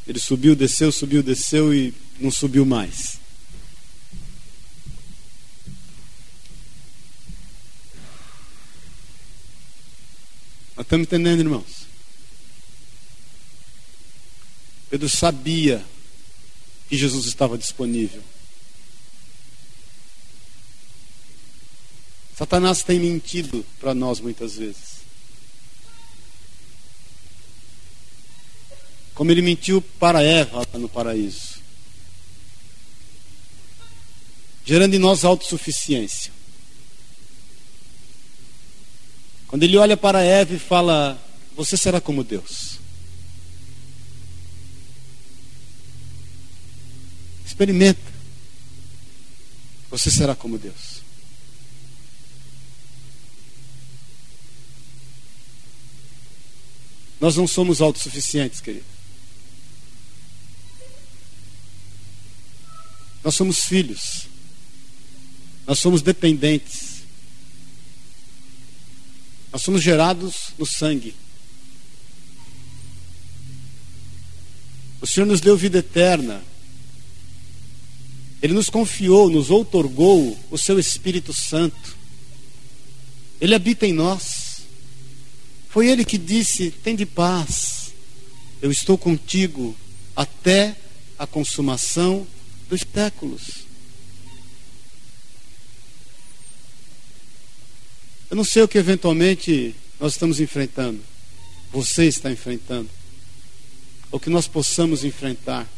[0.06, 3.18] Ele subiu, desceu, subiu, desceu e não subiu mais.
[10.82, 11.86] Estamos entendendo, irmãos?
[14.90, 15.84] Pedro sabia
[16.88, 18.22] que Jesus estava disponível.
[22.36, 24.94] Satanás tem mentido para nós muitas vezes.
[29.14, 31.60] Como ele mentiu para Eva no paraíso,
[34.64, 36.32] gerando em nós autossuficiência.
[39.54, 41.16] Quando ele olha para Eva e fala:
[41.54, 42.80] Você será como Deus.
[47.46, 48.02] Experimenta.
[49.90, 51.04] Você será como Deus.
[57.20, 58.84] Nós não somos autossuficientes, querido.
[63.22, 64.26] Nós somos filhos.
[65.64, 66.93] Nós somos dependentes.
[69.54, 71.14] Nós somos gerados no sangue.
[75.00, 76.42] O Senhor nos deu vida eterna.
[78.42, 81.96] Ele nos confiou, nos outorgou o seu Espírito Santo.
[83.40, 84.62] Ele habita em nós.
[85.68, 87.92] Foi ele que disse: Tem de paz,
[88.60, 89.76] eu estou contigo
[90.16, 90.74] até
[91.16, 92.26] a consumação
[92.68, 93.63] dos séculos.
[98.30, 101.00] Eu não sei o que eventualmente nós estamos enfrentando,
[101.72, 102.90] você está enfrentando,
[104.10, 105.68] ou que nós possamos enfrentar.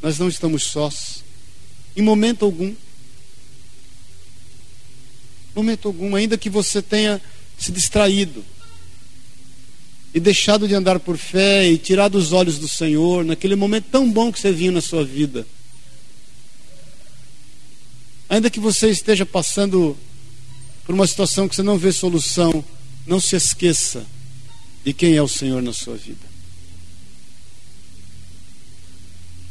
[0.00, 1.22] Nós não estamos sós,
[1.96, 2.74] em momento algum.
[5.54, 7.20] Momento algum, ainda que você tenha
[7.58, 8.44] se distraído
[10.14, 14.10] e deixado de andar por fé e tirado os olhos do Senhor, naquele momento tão
[14.10, 15.46] bom que você vinha na sua vida.
[18.28, 19.96] Ainda que você esteja passando
[20.92, 22.62] por uma situação que você não vê solução,
[23.06, 24.04] não se esqueça
[24.84, 26.20] de quem é o Senhor na sua vida.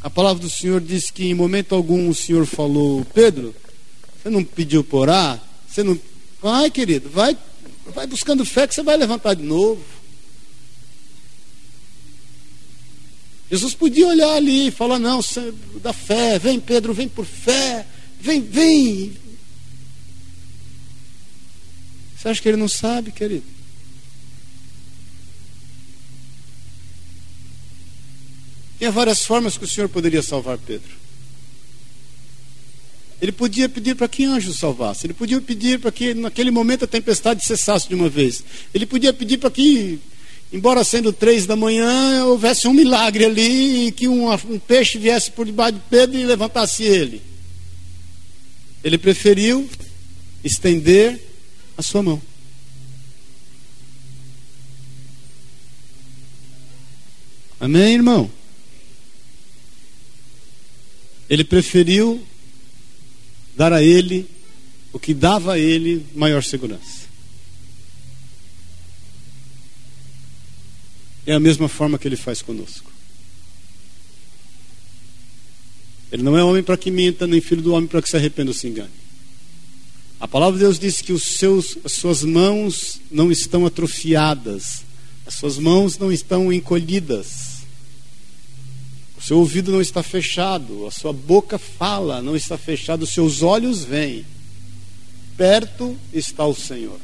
[0.00, 3.52] A palavra do Senhor diz que em momento algum o Senhor falou: Pedro,
[4.22, 5.42] você não pediu por orar?
[5.68, 5.98] Você não.
[6.40, 7.36] Vai, querido, vai,
[7.92, 9.82] vai buscando fé que você vai levantar de novo.
[13.50, 15.20] Jesus podia olhar ali e falar: Não,
[15.82, 17.84] da fé, vem Pedro, vem por fé.
[18.20, 19.21] Vem, vem.
[22.22, 23.42] Você acha que ele não sabe, querido?
[28.78, 30.92] Tinha várias formas que o Senhor poderia salvar Pedro.
[33.20, 35.04] Ele podia pedir para que anjos salvasse.
[35.04, 38.44] Ele podia pedir para que naquele momento a tempestade cessasse de uma vez.
[38.72, 39.98] Ele podia pedir para que,
[40.52, 45.32] embora sendo três da manhã, houvesse um milagre ali e que um, um peixe viesse
[45.32, 47.20] por debaixo de Pedro e levantasse ele.
[48.84, 49.68] Ele preferiu
[50.44, 51.31] estender
[51.76, 52.20] a sua mão.
[57.60, 58.30] Amém, irmão?
[61.30, 62.26] Ele preferiu
[63.56, 64.28] dar a ele
[64.92, 67.02] o que dava a ele maior segurança.
[71.24, 72.90] É a mesma forma que ele faz conosco.
[76.10, 78.50] Ele não é homem para que minta, nem filho do homem para que se arrependa
[78.50, 79.01] ou se engane.
[80.22, 84.84] A palavra de Deus diz que os seus, as suas mãos não estão atrofiadas,
[85.26, 87.64] as suas mãos não estão encolhidas,
[89.18, 93.42] o seu ouvido não está fechado, a sua boca fala, não está fechada, os seus
[93.42, 94.24] olhos veem.
[95.36, 97.00] Perto está o Senhor.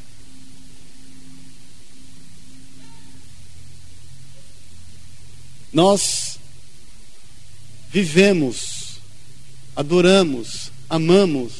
[5.73, 6.39] Nós
[7.91, 9.01] vivemos,
[9.75, 11.51] adoramos, amamos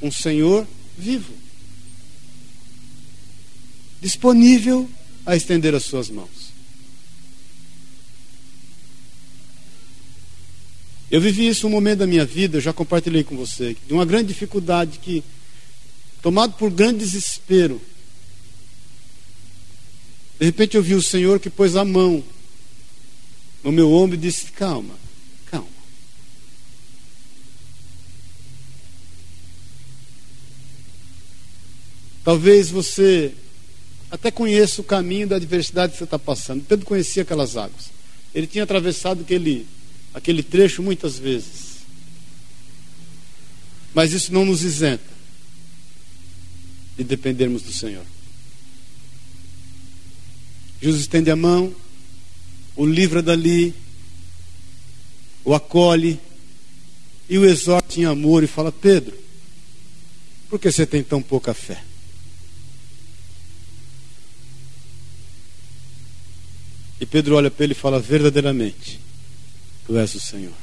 [0.00, 1.32] um Senhor vivo,
[4.00, 4.88] disponível
[5.24, 6.52] a estender as suas mãos.
[11.10, 14.04] Eu vivi isso um momento da minha vida, eu já compartilhei com você, de uma
[14.04, 15.22] grande dificuldade que,
[16.20, 17.80] tomado por grande desespero,
[20.38, 22.22] de repente eu vi o Senhor que pôs a mão
[23.62, 25.03] no meu ombro e disse: Calma.
[32.24, 33.34] Talvez você
[34.10, 36.64] até conheça o caminho da adversidade que você está passando.
[36.64, 37.90] Pedro conhecia aquelas águas.
[38.34, 39.66] Ele tinha atravessado aquele,
[40.14, 41.74] aquele trecho muitas vezes.
[43.92, 45.12] Mas isso não nos isenta
[46.96, 48.04] de dependermos do Senhor.
[50.80, 51.74] Jesus estende a mão,
[52.76, 53.74] o livra dali,
[55.44, 56.18] o acolhe
[57.28, 59.16] e o exorta em amor e fala: Pedro,
[60.48, 61.82] por que você tem tão pouca fé?
[67.04, 68.98] E Pedro olha para ele e fala: verdadeiramente,
[69.86, 70.54] tu és o Senhor.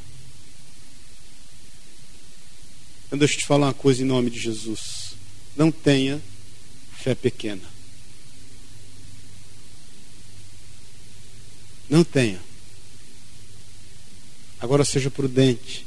[3.05, 5.13] Então deixa eu te falar uma coisa em nome de Jesus.
[5.55, 6.19] Não tenha
[6.97, 7.61] fé pequena.
[11.87, 12.41] Não tenha.
[14.59, 15.85] Agora seja prudente.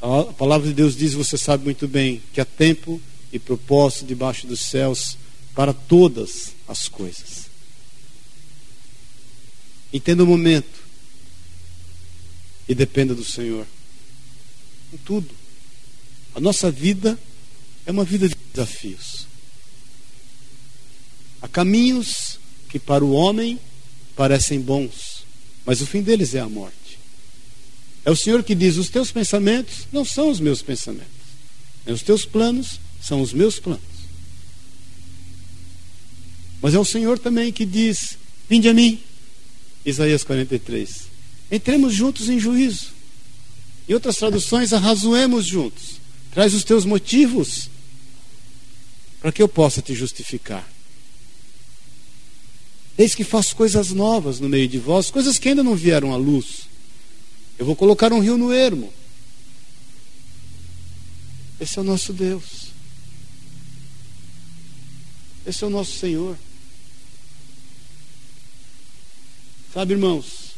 [0.00, 2.98] A palavra de Deus diz, você sabe muito bem, que há tempo
[3.30, 5.18] e propósito debaixo dos céus
[5.54, 7.49] para todas as coisas.
[9.92, 10.78] Entenda o momento
[12.68, 13.66] e dependa do Senhor.
[14.92, 15.28] Em tudo.
[16.34, 17.18] A nossa vida
[17.84, 19.26] é uma vida de desafios.
[21.42, 23.58] Há caminhos que para o homem
[24.14, 25.24] parecem bons,
[25.64, 26.98] mas o fim deles é a morte.
[28.04, 31.08] É o Senhor que diz: os teus pensamentos não são os meus pensamentos,
[31.86, 33.82] os teus planos são os meus planos.
[36.62, 39.02] Mas é o Senhor também que diz: vinde a mim,
[39.84, 41.02] Isaías 43.
[41.50, 42.88] Entremos juntos em juízo.
[43.88, 46.00] Em outras traduções, arrazoemos juntos.
[46.32, 47.68] Traz os teus motivos
[49.20, 50.66] para que eu possa te justificar.
[52.96, 56.16] Eis que faço coisas novas no meio de vós, coisas que ainda não vieram à
[56.16, 56.68] luz.
[57.58, 58.92] Eu vou colocar um rio no ermo.
[61.58, 62.68] Esse é o nosso Deus.
[65.46, 66.36] Esse é o nosso Senhor.
[69.72, 70.56] Sabe, irmãos,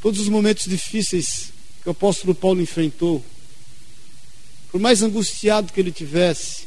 [0.00, 3.22] todos os momentos difíceis que o apóstolo Paulo enfrentou,
[4.72, 6.64] por mais angustiado que ele tivesse,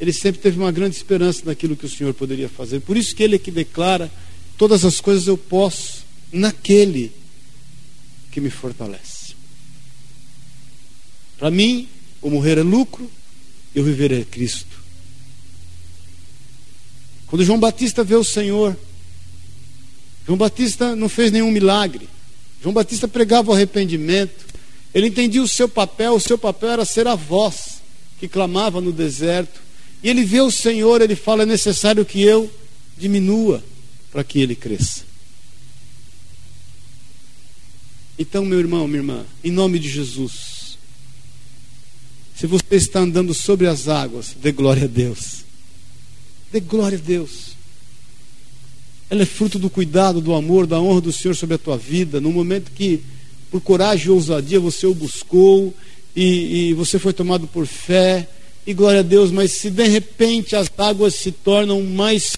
[0.00, 2.80] ele sempre teve uma grande esperança naquilo que o Senhor poderia fazer.
[2.80, 4.10] Por isso que ele é que declara:
[4.56, 7.12] todas as coisas eu posso naquele
[8.32, 9.34] que me fortalece.
[11.38, 11.86] Para mim,
[12.22, 13.10] o morrer é lucro,
[13.74, 14.79] eu viver é Cristo.
[17.30, 18.76] Quando João Batista vê o Senhor,
[20.26, 22.06] João Batista não fez nenhum milagre.
[22.62, 24.44] João Batista pregava o arrependimento.
[24.92, 27.80] Ele entendia o seu papel, o seu papel era ser a voz
[28.18, 29.70] que clamava no deserto
[30.02, 32.50] e ele vê o Senhor, ele fala: é necessário que eu
[32.96, 33.62] diminua
[34.10, 35.02] para que ele cresça.
[38.18, 40.78] Então, meu irmão, minha irmã, em nome de Jesus,
[42.34, 45.44] se você está andando sobre as águas, dê glória a Deus.
[46.52, 47.50] Dê glória a Deus.
[49.08, 52.20] Ela é fruto do cuidado, do amor, da honra do Senhor sobre a tua vida,
[52.20, 53.02] no momento que,
[53.50, 55.74] por coragem e ousadia, você o buscou
[56.14, 58.28] e, e você foi tomado por fé
[58.66, 62.36] e glória a Deus, mas se de repente as águas se tornam mais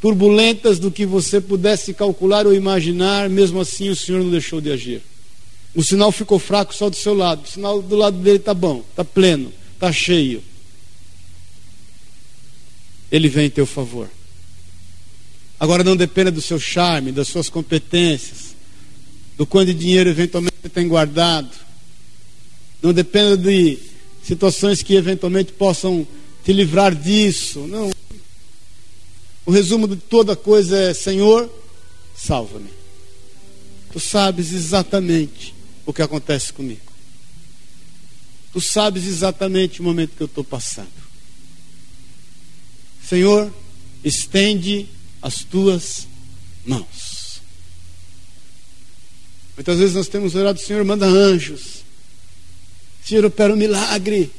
[0.00, 4.70] turbulentas do que você pudesse calcular ou imaginar, mesmo assim o Senhor não deixou de
[4.70, 5.00] agir.
[5.74, 7.44] O sinal ficou fraco só do seu lado.
[7.44, 10.42] O sinal do lado dele está bom, está pleno, está cheio.
[13.12, 14.10] Ele vem em teu favor.
[15.60, 18.56] Agora não dependa do seu charme, das suas competências,
[19.36, 21.50] do quanto dinheiro eventualmente você tem guardado.
[22.82, 23.78] Não dependa de
[24.24, 26.08] situações que eventualmente possam
[26.42, 27.60] te livrar disso.
[27.68, 27.92] Não.
[29.44, 31.48] O resumo de toda coisa é: Senhor,
[32.16, 32.70] salva-me.
[33.92, 35.54] Tu sabes exatamente
[35.84, 36.80] o que acontece comigo.
[38.52, 41.01] Tu sabes exatamente o momento que eu estou passando.
[43.12, 43.52] Senhor,
[44.02, 44.88] estende
[45.20, 46.08] as tuas
[46.64, 47.42] mãos.
[49.54, 51.84] Muitas vezes nós temos orado, Senhor, manda anjos.
[53.04, 54.30] Senhor, opera um milagre.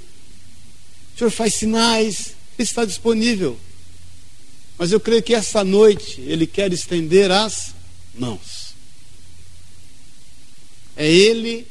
[1.15, 2.34] Senhor, faz sinais.
[2.57, 3.59] Ele está disponível.
[4.76, 7.76] Mas eu creio que essa noite Ele quer estender as
[8.15, 8.74] mãos.
[10.97, 11.67] É Ele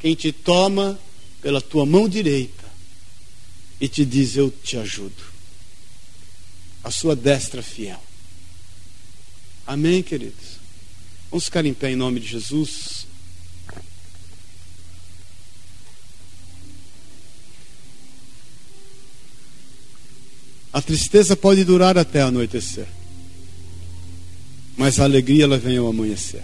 [0.00, 1.00] quem te toma
[1.40, 2.70] pela tua mão direita
[3.80, 5.31] e te diz: Eu te ajudo.
[6.84, 8.02] A sua destra fiel.
[9.66, 10.60] Amém, queridos?
[11.30, 13.06] Vamos ficar em pé em nome de Jesus.
[20.72, 22.86] A tristeza pode durar até anoitecer,
[24.76, 26.42] mas a alegria ela vem ao amanhecer.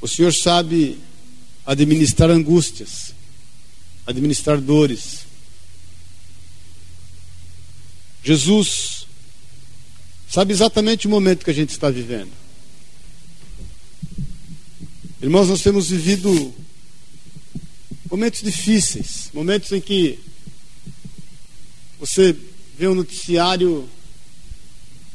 [0.00, 0.98] O Senhor sabe
[1.64, 3.14] administrar angústias,
[4.06, 5.25] administrar dores.
[8.26, 9.06] Jesus
[10.28, 12.32] sabe exatamente o momento que a gente está vivendo.
[15.22, 16.52] Irmãos, nós temos vivido
[18.10, 20.18] momentos difíceis, momentos em que
[22.00, 22.34] você
[22.76, 23.88] vê um noticiário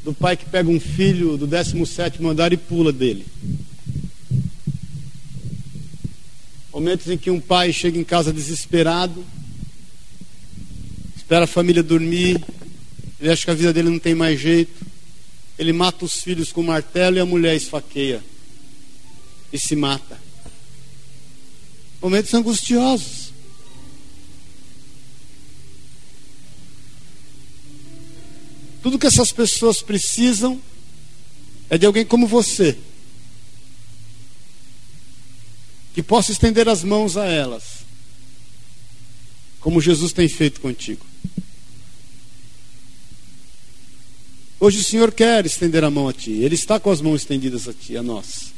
[0.06, 3.26] do pai que pega um filho do 17 andar e pula dele.
[6.72, 9.26] Momentos em que um pai chega em casa desesperado,
[11.18, 12.42] espera a família dormir,
[13.22, 14.84] ele acha que a vida dele não tem mais jeito,
[15.58, 18.24] ele mata os filhos com martelo e a mulher esfaqueia
[19.54, 20.20] e se mata.
[22.02, 23.32] Momentos angustiosos.
[28.82, 30.60] Tudo que essas pessoas precisam
[31.70, 32.76] é de alguém como você
[35.94, 37.86] que possa estender as mãos a elas,
[39.60, 41.11] como Jesus tem feito contigo.
[44.64, 47.68] Hoje o Senhor quer estender a mão a ti, Ele está com as mãos estendidas
[47.68, 48.54] a ti, a nós,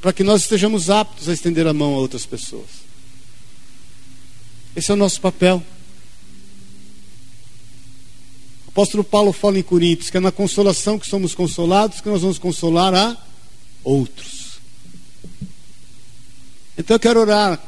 [0.00, 2.70] para que nós estejamos aptos a estender a mão a outras pessoas.
[4.74, 5.62] Esse é o nosso papel.
[8.64, 12.22] O apóstolo Paulo fala em Coríntios que é na consolação que somos consolados que nós
[12.22, 13.14] vamos consolar a
[13.84, 14.52] outros.
[16.78, 17.62] Então eu quero orar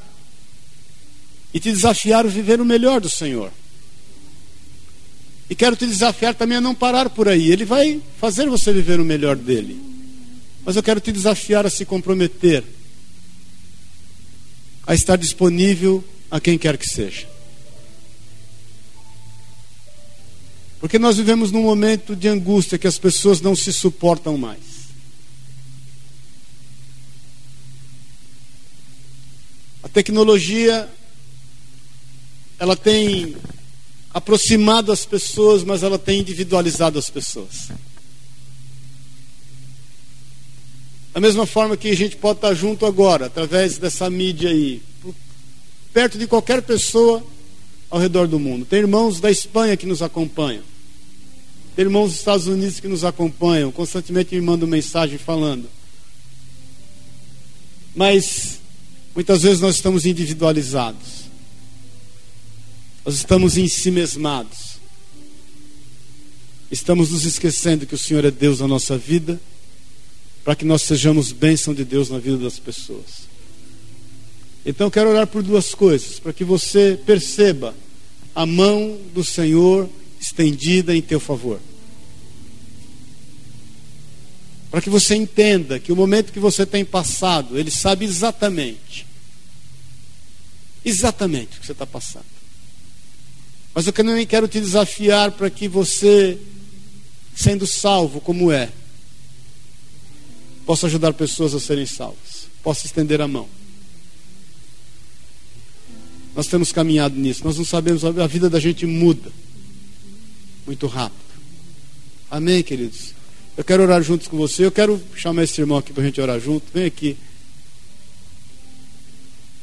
[1.53, 3.53] e te desafiar a viver o melhor do Senhor.
[5.49, 7.51] E quero te desafiar também a não parar por aí.
[7.51, 9.81] Ele vai fazer você viver o melhor dele.
[10.65, 12.65] Mas eu quero te desafiar a se comprometer,
[14.87, 17.29] a estar disponível a quem quer que seja.
[20.81, 24.61] Porque nós vivemos num momento de angústia que as pessoas não se suportam mais.
[29.83, 30.89] A tecnologia
[32.59, 33.35] ela tem
[34.15, 37.69] aproximado as pessoas, mas ela tem individualizado as pessoas.
[41.13, 44.81] Da mesma forma que a gente pode estar junto agora, através dessa mídia aí,
[45.93, 47.23] perto de qualquer pessoa
[47.91, 48.65] ao redor do mundo.
[48.65, 50.63] Tem irmãos da Espanha que nos acompanham.
[51.77, 55.69] Tem irmãos dos Estados Unidos que nos acompanham, constantemente me mandam mensagem falando.
[57.95, 58.61] Mas
[59.15, 61.24] Muitas vezes nós estamos individualizados.
[63.05, 64.75] Nós estamos em si mesmados.
[66.71, 69.39] Estamos nos esquecendo que o Senhor é Deus na nossa vida,
[70.43, 73.29] para que nós sejamos bênção de Deus na vida das pessoas.
[74.65, 77.75] Então quero orar por duas coisas, para que você perceba
[78.35, 79.89] a mão do Senhor
[80.19, 81.61] estendida em teu favor.
[84.71, 89.07] Para que você entenda que o momento que você tem passado, Ele sabe exatamente.
[90.83, 92.34] Exatamente o que você está passando.
[93.75, 96.39] Mas eu também quero te desafiar para que você,
[97.35, 98.71] sendo salvo como é,
[100.65, 103.49] possa ajudar pessoas a serem salvas, possa estender a mão.
[106.37, 109.31] Nós temos caminhado nisso, nós não sabemos, a vida da gente muda
[110.67, 111.25] muito rápido.
[112.31, 113.13] Amém, queridos?
[113.57, 114.65] Eu quero orar juntos com você.
[114.65, 116.65] Eu quero chamar esse irmão aqui para a gente orar junto.
[116.73, 117.17] Vem aqui.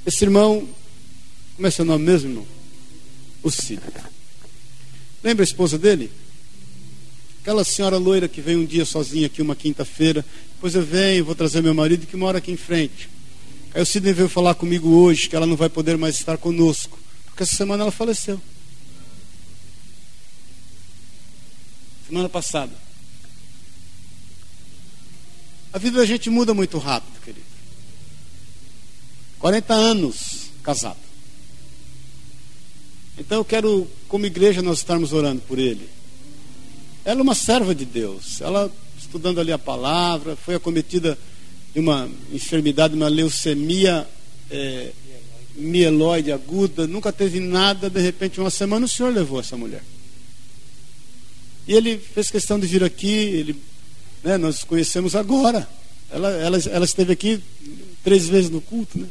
[0.06, 0.68] Esse irmão,
[1.56, 2.61] como é seu nome mesmo, irmão?
[3.44, 3.82] O Cid.
[5.24, 6.12] Lembra a esposa dele?
[7.42, 10.24] Aquela senhora loira que veio um dia sozinha aqui, uma quinta-feira.
[10.54, 13.10] Depois eu venho, vou trazer meu marido que mora aqui em frente.
[13.74, 17.00] Aí o Sidney veio falar comigo hoje que ela não vai poder mais estar conosco.
[17.26, 18.40] Porque essa semana ela faleceu.
[22.08, 22.74] Semana passada.
[25.74, 27.46] A vida da gente muda muito rápido, querido.
[29.40, 31.11] 40 anos casado.
[33.22, 35.88] Então eu quero, como igreja, nós estarmos orando por ele.
[37.06, 38.42] Ela é uma serva de Deus.
[38.42, 41.16] Ela, estudando ali a palavra, foi acometida
[41.72, 44.08] de uma enfermidade, uma leucemia
[44.50, 44.90] é,
[45.56, 49.84] mieloide aguda, nunca teve nada, de repente, uma semana o senhor levou essa mulher.
[51.68, 53.56] E ele fez questão de vir aqui, ele,
[54.24, 55.70] né, nós conhecemos agora.
[56.10, 57.40] Ela, ela, ela esteve aqui
[58.04, 59.08] três vezes no culto, né?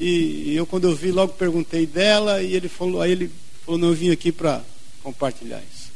[0.00, 3.30] E, eu, quando eu vi, logo perguntei dela, e ele falou, aí ele
[3.64, 4.64] falou, não, eu vim aqui para
[5.02, 5.90] compartilhar isso.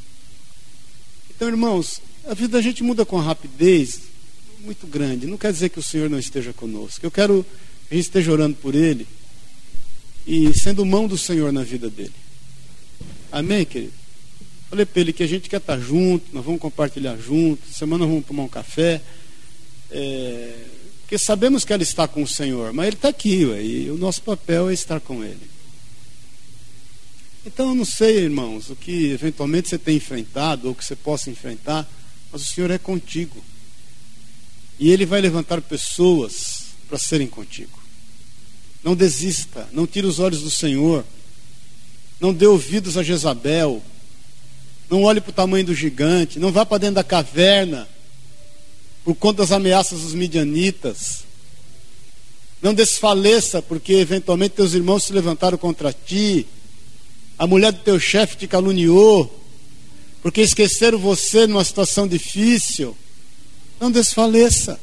[1.34, 4.02] Então, irmãos, a vida da gente muda com rapidez
[4.60, 5.26] muito grande.
[5.26, 7.04] Não quer dizer que o Senhor não esteja conosco.
[7.04, 7.46] Eu quero
[7.88, 9.06] que a gente esteja orando por ele
[10.26, 12.12] e sendo mão do Senhor na vida dele.
[13.32, 13.92] Amém, querido?
[14.68, 18.26] Falei para ele que a gente quer estar junto, nós vamos compartilhar junto, semana vamos
[18.26, 19.00] tomar um café.
[19.90, 20.54] É,
[21.04, 23.98] porque sabemos que ela está com o Senhor, mas ele está aqui, ué, e o
[23.98, 25.50] nosso papel é estar com ele.
[27.44, 31.28] Então eu não sei, irmãos, o que eventualmente você tem enfrentado, ou que você possa
[31.28, 31.86] enfrentar,
[32.32, 33.44] mas o Senhor é contigo.
[34.80, 37.78] E Ele vai levantar pessoas para serem contigo.
[38.82, 41.04] Não desista, não tire os olhos do Senhor.
[42.18, 43.82] Não dê ouvidos a Jezabel.
[44.88, 46.38] Não olhe para o tamanho do gigante.
[46.38, 47.86] Não vá para dentro da caverna
[49.04, 51.24] por conta das ameaças dos midianitas.
[52.62, 56.46] Não desfaleça porque eventualmente teus irmãos se levantaram contra ti.
[57.38, 59.42] A mulher do teu chefe te caluniou.
[60.22, 62.96] Porque esqueceram você numa situação difícil.
[63.78, 64.80] Não desfaleça.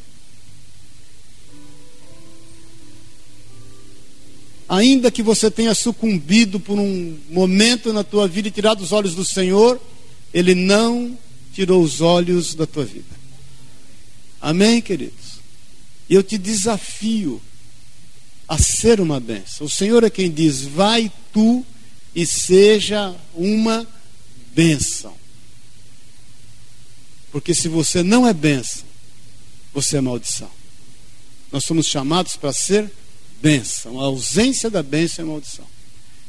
[4.70, 9.16] Ainda que você tenha sucumbido por um momento na tua vida e tirado os olhos
[9.16, 9.82] do Senhor,
[10.32, 11.18] Ele não
[11.52, 13.21] tirou os olhos da tua vida.
[14.42, 15.40] Amém, queridos?
[16.10, 17.42] E eu te desafio
[18.48, 19.68] a ser uma bênção.
[19.68, 21.66] O Senhor é quem diz: vai tu
[22.16, 23.88] e seja uma
[24.54, 25.16] bênção.
[27.32, 28.84] Porque se você não é bênção,
[29.74, 30.52] você é maldição.
[31.52, 32.92] Nós somos chamados para ser
[33.42, 34.00] bênção.
[34.00, 35.66] A ausência da bênção é maldição.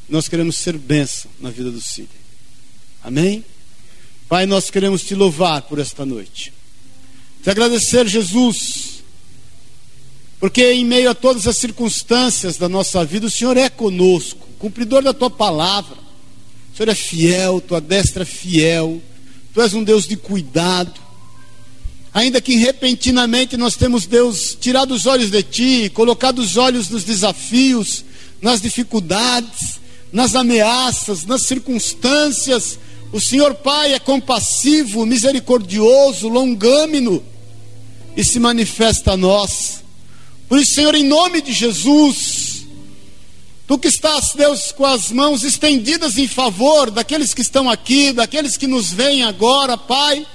[0.08, 2.10] Nós queremos ser bênção na vida do Sírio.
[3.02, 3.44] Amém?
[4.28, 6.52] Pai, nós queremos te louvar por esta noite.
[7.43, 9.03] Te agradecer, Jesus,
[10.38, 15.03] porque em meio a todas as circunstâncias da nossa vida, o Senhor é conosco, cumpridor
[15.03, 15.97] da tua palavra.
[16.72, 19.03] O Senhor é fiel, tua destra é fiel.
[19.53, 21.01] Tu és um Deus de cuidado.
[22.14, 27.03] Ainda que repentinamente nós temos Deus tirado os olhos de ti, colocado os olhos nos
[27.03, 28.05] desafios,
[28.40, 29.80] nas dificuldades,
[30.12, 32.78] nas ameaças, nas circunstâncias,
[33.12, 37.32] o Senhor Pai é compassivo, misericordioso, longâmino
[38.16, 39.82] e se manifesta a nós.
[40.48, 42.66] Por isso, Senhor, em nome de Jesus,
[43.66, 48.56] tu que estás, Deus, com as mãos estendidas em favor daqueles que estão aqui, daqueles
[48.56, 50.26] que nos veem agora, Pai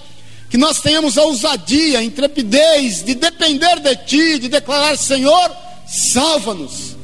[0.49, 5.51] que nós tenhamos a ousadia, a intrepidez de depender de Ti, de declarar: Senhor,
[5.87, 6.95] salva-nos.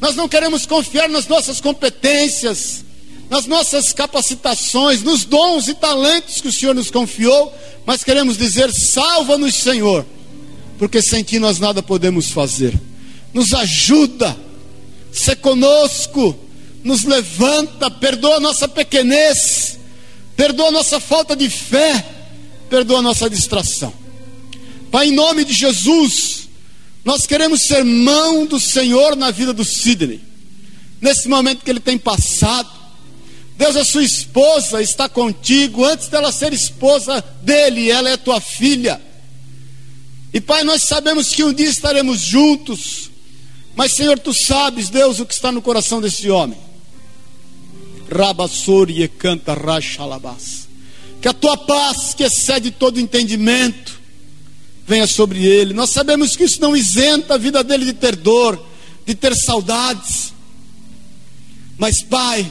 [0.00, 2.84] Nós não queremos confiar nas nossas competências,
[3.32, 7.50] nas nossas capacitações, nos dons e talentos que o Senhor nos confiou,
[7.86, 10.04] mas queremos dizer: salva-nos, Senhor,
[10.78, 12.78] porque sem Ti nós nada podemos fazer.
[13.32, 14.36] Nos ajuda,
[15.10, 16.38] se conosco,
[16.84, 19.78] nos levanta, perdoa a nossa pequenez,
[20.36, 22.04] perdoa a nossa falta de fé
[22.68, 23.92] perdoa a nossa distração.
[24.90, 26.48] Pai, em nome de Jesus,
[27.02, 30.20] nós queremos ser mão do Senhor na vida do Sidney.
[31.00, 32.81] Nesse momento que ele tem passado,
[33.62, 39.00] Deus, a sua esposa está contigo antes dela ser esposa dele, ela é tua filha.
[40.34, 43.08] E Pai, nós sabemos que um dia estaremos juntos,
[43.76, 46.58] mas Senhor, tu sabes, Deus, o que está no coração desse homem.
[48.10, 50.66] Rabassori e canta rachalabás.
[51.20, 54.00] Que a tua paz, que excede todo entendimento,
[54.84, 55.72] venha sobre ele.
[55.72, 58.60] Nós sabemos que isso não isenta a vida dele de ter dor,
[59.06, 60.32] de ter saudades.
[61.78, 62.50] Mas, Pai,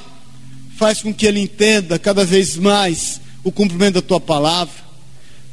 [0.82, 4.74] faz com que ele entenda cada vez mais o cumprimento da tua palavra.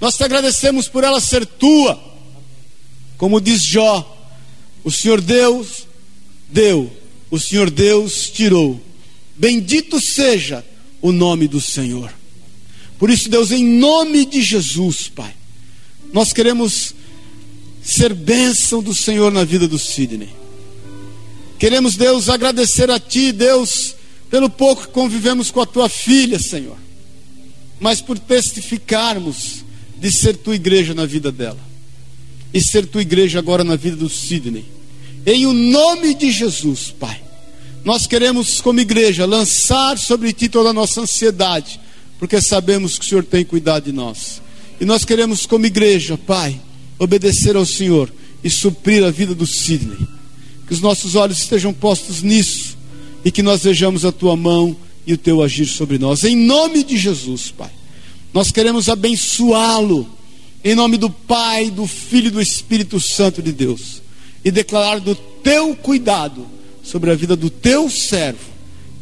[0.01, 2.03] Nós te agradecemos por ela ser tua.
[3.19, 4.27] Como diz Jó,
[4.83, 5.87] o Senhor Deus
[6.49, 6.91] deu,
[7.31, 8.81] o Senhor Deus tirou.
[9.37, 10.65] Bendito seja
[11.03, 12.11] o nome do Senhor.
[12.99, 15.35] Por isso, Deus, em nome de Jesus, Pai,
[16.11, 16.95] nós queremos
[17.83, 20.31] ser bênção do Senhor na vida do Sidney.
[21.59, 23.98] Queremos, Deus, agradecer a Ti, Deus,
[24.31, 26.77] pelo pouco que convivemos com a Tua filha, Senhor,
[27.81, 29.65] mas por testificarmos
[29.99, 31.61] de ser Tua igreja na vida dela
[32.53, 34.65] e ser Tua igreja agora na vida do Sidney.
[35.27, 37.21] Em o nome de Jesus, Pai,
[37.85, 41.81] nós queremos, como igreja, lançar sobre Ti toda a nossa ansiedade,
[42.19, 44.43] porque sabemos que o Senhor tem cuidado de nós.
[44.81, 46.61] E nós queremos, como igreja, Pai,
[46.99, 48.13] obedecer ao Senhor
[48.43, 49.99] e suprir a vida do Sidney.
[50.67, 52.78] Que os nossos olhos estejam postos nisso
[53.25, 56.25] e que nós vejamos a tua mão e o teu agir sobre nós.
[56.25, 57.71] Em nome de Jesus, Pai.
[58.33, 60.09] Nós queremos abençoá-lo
[60.63, 64.03] em nome do Pai, do Filho e do Espírito Santo de Deus
[64.45, 66.47] e declarar do teu cuidado
[66.83, 68.39] sobre a vida do teu servo,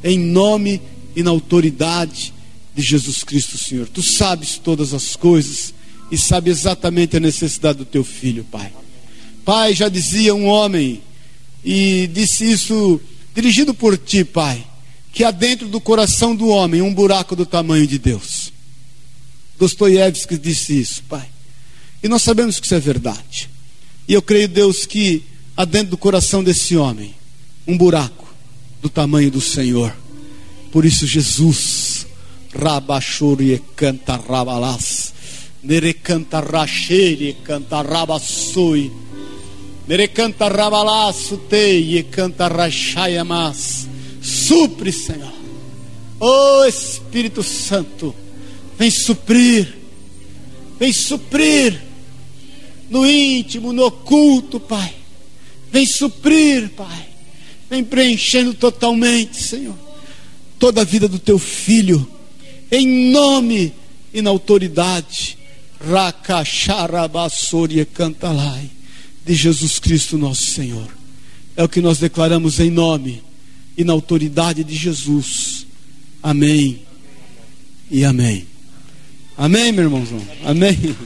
[0.03, 0.81] em nome
[1.15, 2.33] e na autoridade
[2.75, 3.89] de Jesus Cristo, Senhor.
[3.89, 5.73] Tu sabes todas as coisas
[6.11, 8.73] e sabe exatamente a necessidade do teu filho, Pai.
[9.45, 11.01] Pai, já dizia um homem,
[11.65, 13.01] e disse isso
[13.37, 14.67] dirigido por ti, Pai,
[15.13, 18.51] que há dentro do coração do homem um buraco do tamanho de Deus.
[19.59, 21.29] Dostoiévski disse isso, Pai.
[22.03, 23.51] E nós sabemos que isso é verdade.
[24.09, 25.23] E eu creio, Deus, que
[25.55, 27.15] há dentro do coração desse homem
[27.67, 28.27] um buraco
[28.81, 29.95] do tamanho do Senhor.
[30.73, 32.07] Por isso, Jesus,
[32.59, 35.13] Rabachoro e canta rabalás
[35.63, 38.91] Nerecanta rachere, canta rabassui.
[39.87, 43.87] Nerecanta rabalaço tei, canta rachayamas.
[44.21, 45.33] Supre, Senhor.
[46.19, 48.15] Oh Espírito Santo,
[48.79, 49.77] vem suprir,
[50.79, 51.79] vem suprir
[52.91, 54.95] no íntimo, no oculto, Pai.
[55.71, 57.07] Vem suprir, Pai.
[57.69, 59.77] Vem preenchendo totalmente, Senhor,
[60.59, 62.09] toda a vida do teu filho,
[62.73, 63.75] em nome
[64.15, 65.37] e na autoridade
[65.79, 68.76] Rakacharabassoria cantalai
[69.27, 70.89] de Jesus Cristo nosso Senhor.
[71.57, 73.23] É o que nós declaramos em nome
[73.77, 75.67] e na autoridade de Jesus.
[76.23, 76.83] Amém
[77.91, 78.47] e amém.
[79.37, 80.23] Amém, meu irmãozão.
[80.45, 80.97] Amém.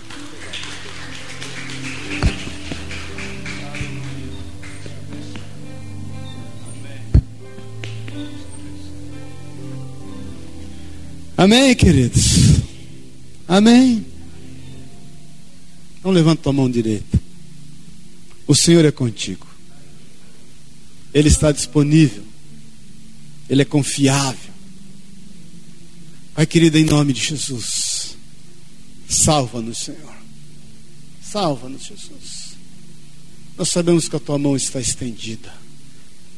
[11.37, 12.61] Amém, queridos.
[13.49, 14.05] Amém.
[16.05, 17.30] Não levanta tua mão direita.
[18.51, 19.47] O Senhor é contigo.
[21.15, 22.25] Ele está disponível.
[23.49, 24.51] Ele é confiável.
[26.35, 28.17] Pai querido, em nome de Jesus,
[29.09, 30.17] salva-nos, Senhor.
[31.23, 32.57] Salva-nos, Jesus.
[33.57, 35.55] Nós sabemos que a tua mão está estendida.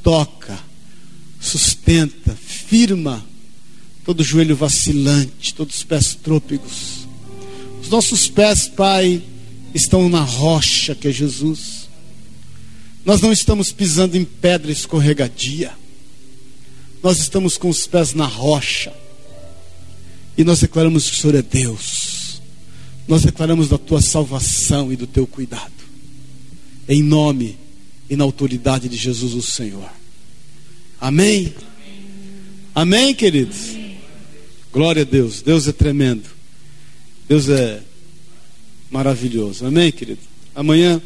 [0.02, 0.62] Toca,
[1.40, 3.24] sustenta, firma
[4.04, 7.08] todo joelho vacilante, todos os pés trôpegos.
[7.80, 9.22] Os nossos pés, Pai,
[9.72, 11.81] estão na rocha que é Jesus.
[13.04, 15.72] Nós não estamos pisando em pedra escorregadia.
[17.02, 18.92] Nós estamos com os pés na rocha.
[20.38, 22.40] E nós declaramos que o Senhor é Deus.
[23.08, 25.72] Nós declaramos da tua salvação e do teu cuidado.
[26.88, 27.58] Em nome
[28.08, 29.90] e na autoridade de Jesus o Senhor.
[31.00, 31.52] Amém.
[32.74, 33.76] Amém, queridos.
[34.72, 35.42] Glória a Deus.
[35.42, 36.28] Deus é tremendo.
[37.28, 37.82] Deus é
[38.90, 39.66] maravilhoso.
[39.66, 40.20] Amém, querido?
[40.54, 41.02] Amanhã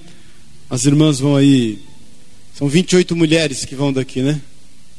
[0.68, 1.78] as irmãs vão aí.
[2.54, 4.40] São 28 mulheres que vão daqui, né?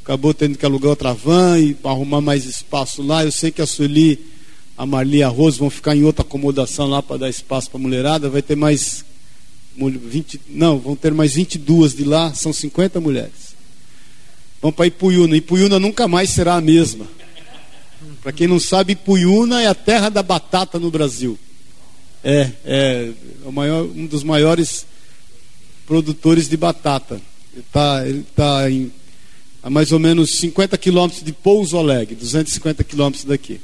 [0.03, 3.25] Acabou tendo que alugar outra van e arrumar mais espaço lá.
[3.25, 4.19] Eu sei que a Sueli,
[4.77, 7.79] a Marli e a Rose vão ficar em outra acomodação lá para dar espaço para
[7.79, 8.29] a mulherada.
[8.29, 9.03] Vai ter mais
[9.77, 13.55] 20, não, vão ter mais 22 de lá, são 50 mulheres.
[14.61, 15.35] Vão para Ipuiuna.
[15.35, 17.05] Ipuiuna nunca mais será a mesma.
[18.21, 21.37] Para quem não sabe, Ipuiuna é a terra da batata no Brasil.
[22.23, 23.11] É, é
[23.51, 24.85] maior, um dos maiores
[25.87, 27.19] produtores de batata.
[27.53, 28.03] Ele está
[28.35, 28.91] tá em,
[29.63, 33.59] a mais ou menos 50 quilômetros de Pouso Alegre, 250 quilômetros daqui.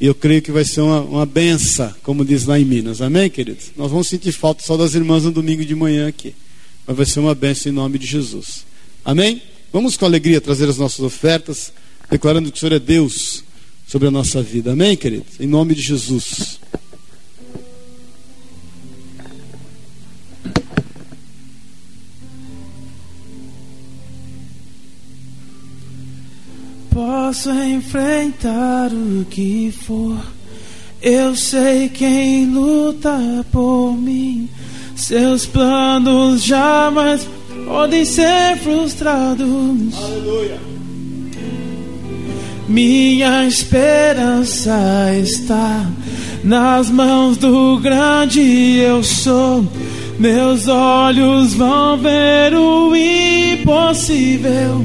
[0.00, 3.00] E eu creio que vai ser uma, uma benção, como diz lá em Minas.
[3.00, 3.66] Amém, queridos?
[3.76, 6.34] Nós vamos sentir falta só das irmãs no domingo de manhã aqui.
[6.84, 8.64] Mas vai ser uma benção em nome de Jesus.
[9.04, 9.40] Amém?
[9.72, 11.72] Vamos com alegria trazer as nossas ofertas,
[12.10, 13.44] declarando que o Senhor é Deus
[13.86, 14.72] sobre a nossa vida.
[14.72, 15.38] Amém, queridos?
[15.38, 16.58] Em nome de Jesus.
[26.92, 30.18] Posso enfrentar o que for,
[31.00, 33.18] Eu sei quem luta
[33.50, 34.46] por mim.
[34.94, 37.26] Seus planos jamais
[37.66, 39.46] podem ser frustrados.
[39.96, 40.60] Aleluia.
[42.68, 44.78] Minha esperança
[45.18, 45.90] está
[46.44, 49.66] nas mãos do grande eu sou.
[50.18, 54.84] Meus olhos vão ver o impossível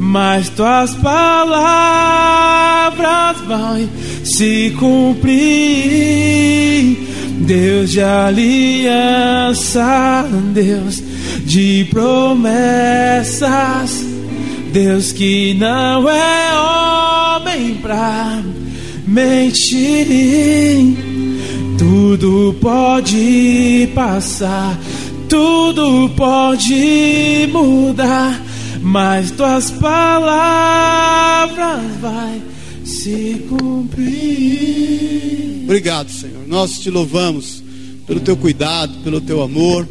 [0.00, 1.36] mas tuas palavras
[3.46, 3.88] vão
[4.24, 5.30] se cumprir.
[7.40, 9.78] Deus de aliança,
[10.54, 11.02] Deus
[11.44, 13.44] de promessas,
[14.72, 18.42] Deus que não é homem pra
[19.06, 20.96] mentir.
[21.76, 24.78] Tudo pode passar,
[25.28, 28.40] tudo pode mudar,
[28.80, 30.80] mas tuas palavras
[32.00, 32.42] vai
[32.84, 35.10] se cumprir.
[35.64, 36.46] Obrigado, Senhor.
[36.48, 37.62] Nós te louvamos
[38.06, 39.88] pelo teu cuidado, pelo teu amor.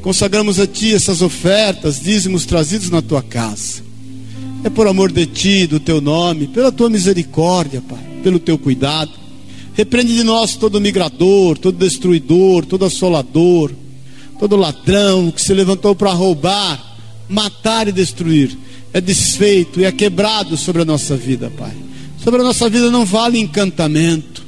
[0.00, 3.82] Consagramos a ti essas ofertas, dízimos trazidos na tua casa.
[4.64, 9.10] É por amor de ti, do teu nome, pela tua misericórdia, Pai, pelo teu cuidado.
[9.74, 13.70] Repreende de nós todo migrador, todo destruidor, todo assolador,
[14.38, 16.87] todo ladrão que se levantou para roubar,
[17.28, 18.56] matar e destruir.
[18.92, 21.74] É desfeito e é quebrado sobre a nossa vida, Pai.
[22.22, 24.42] Sobre a nossa vida não vale encantamento.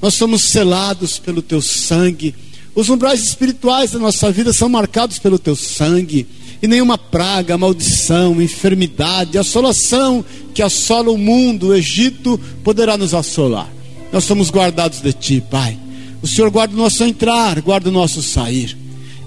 [0.00, 2.34] Nós somos selados pelo teu sangue.
[2.74, 6.26] Os umbrais espirituais da nossa vida são marcados pelo teu sangue.
[6.62, 13.68] E nenhuma praga, maldição, enfermidade, assolação que assola o mundo, o Egito, poderá nos assolar.
[14.12, 15.78] Nós somos guardados de ti, Pai.
[16.22, 18.76] O Senhor guarda o nosso entrar, guarda o nosso sair.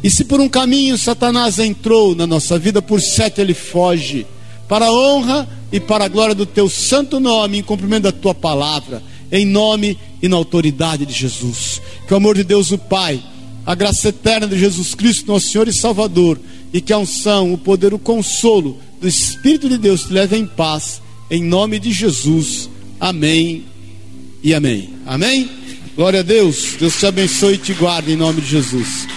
[0.04, 4.26] E se por um caminho Satanás entrou na nossa vida, por sete ele foge.
[4.68, 8.36] Para a honra e para a glória do teu santo nome, em cumprimento da tua
[8.36, 11.82] palavra, em nome e na autoridade de Jesus.
[12.08, 13.22] Que o amor de Deus, o Pai,
[13.66, 16.40] a graça eterna de Jesus Cristo, nosso Senhor e Salvador,
[16.74, 20.46] e que a unção, o poder, o consolo do Espírito de Deus te leve em
[20.46, 22.70] paz, em nome de Jesus.
[23.00, 23.66] Amém
[24.44, 24.90] e amém.
[25.06, 25.50] Amém?
[25.96, 26.76] Glória a Deus.
[26.80, 29.08] Deus te abençoe e te guarde em nome de Jesus.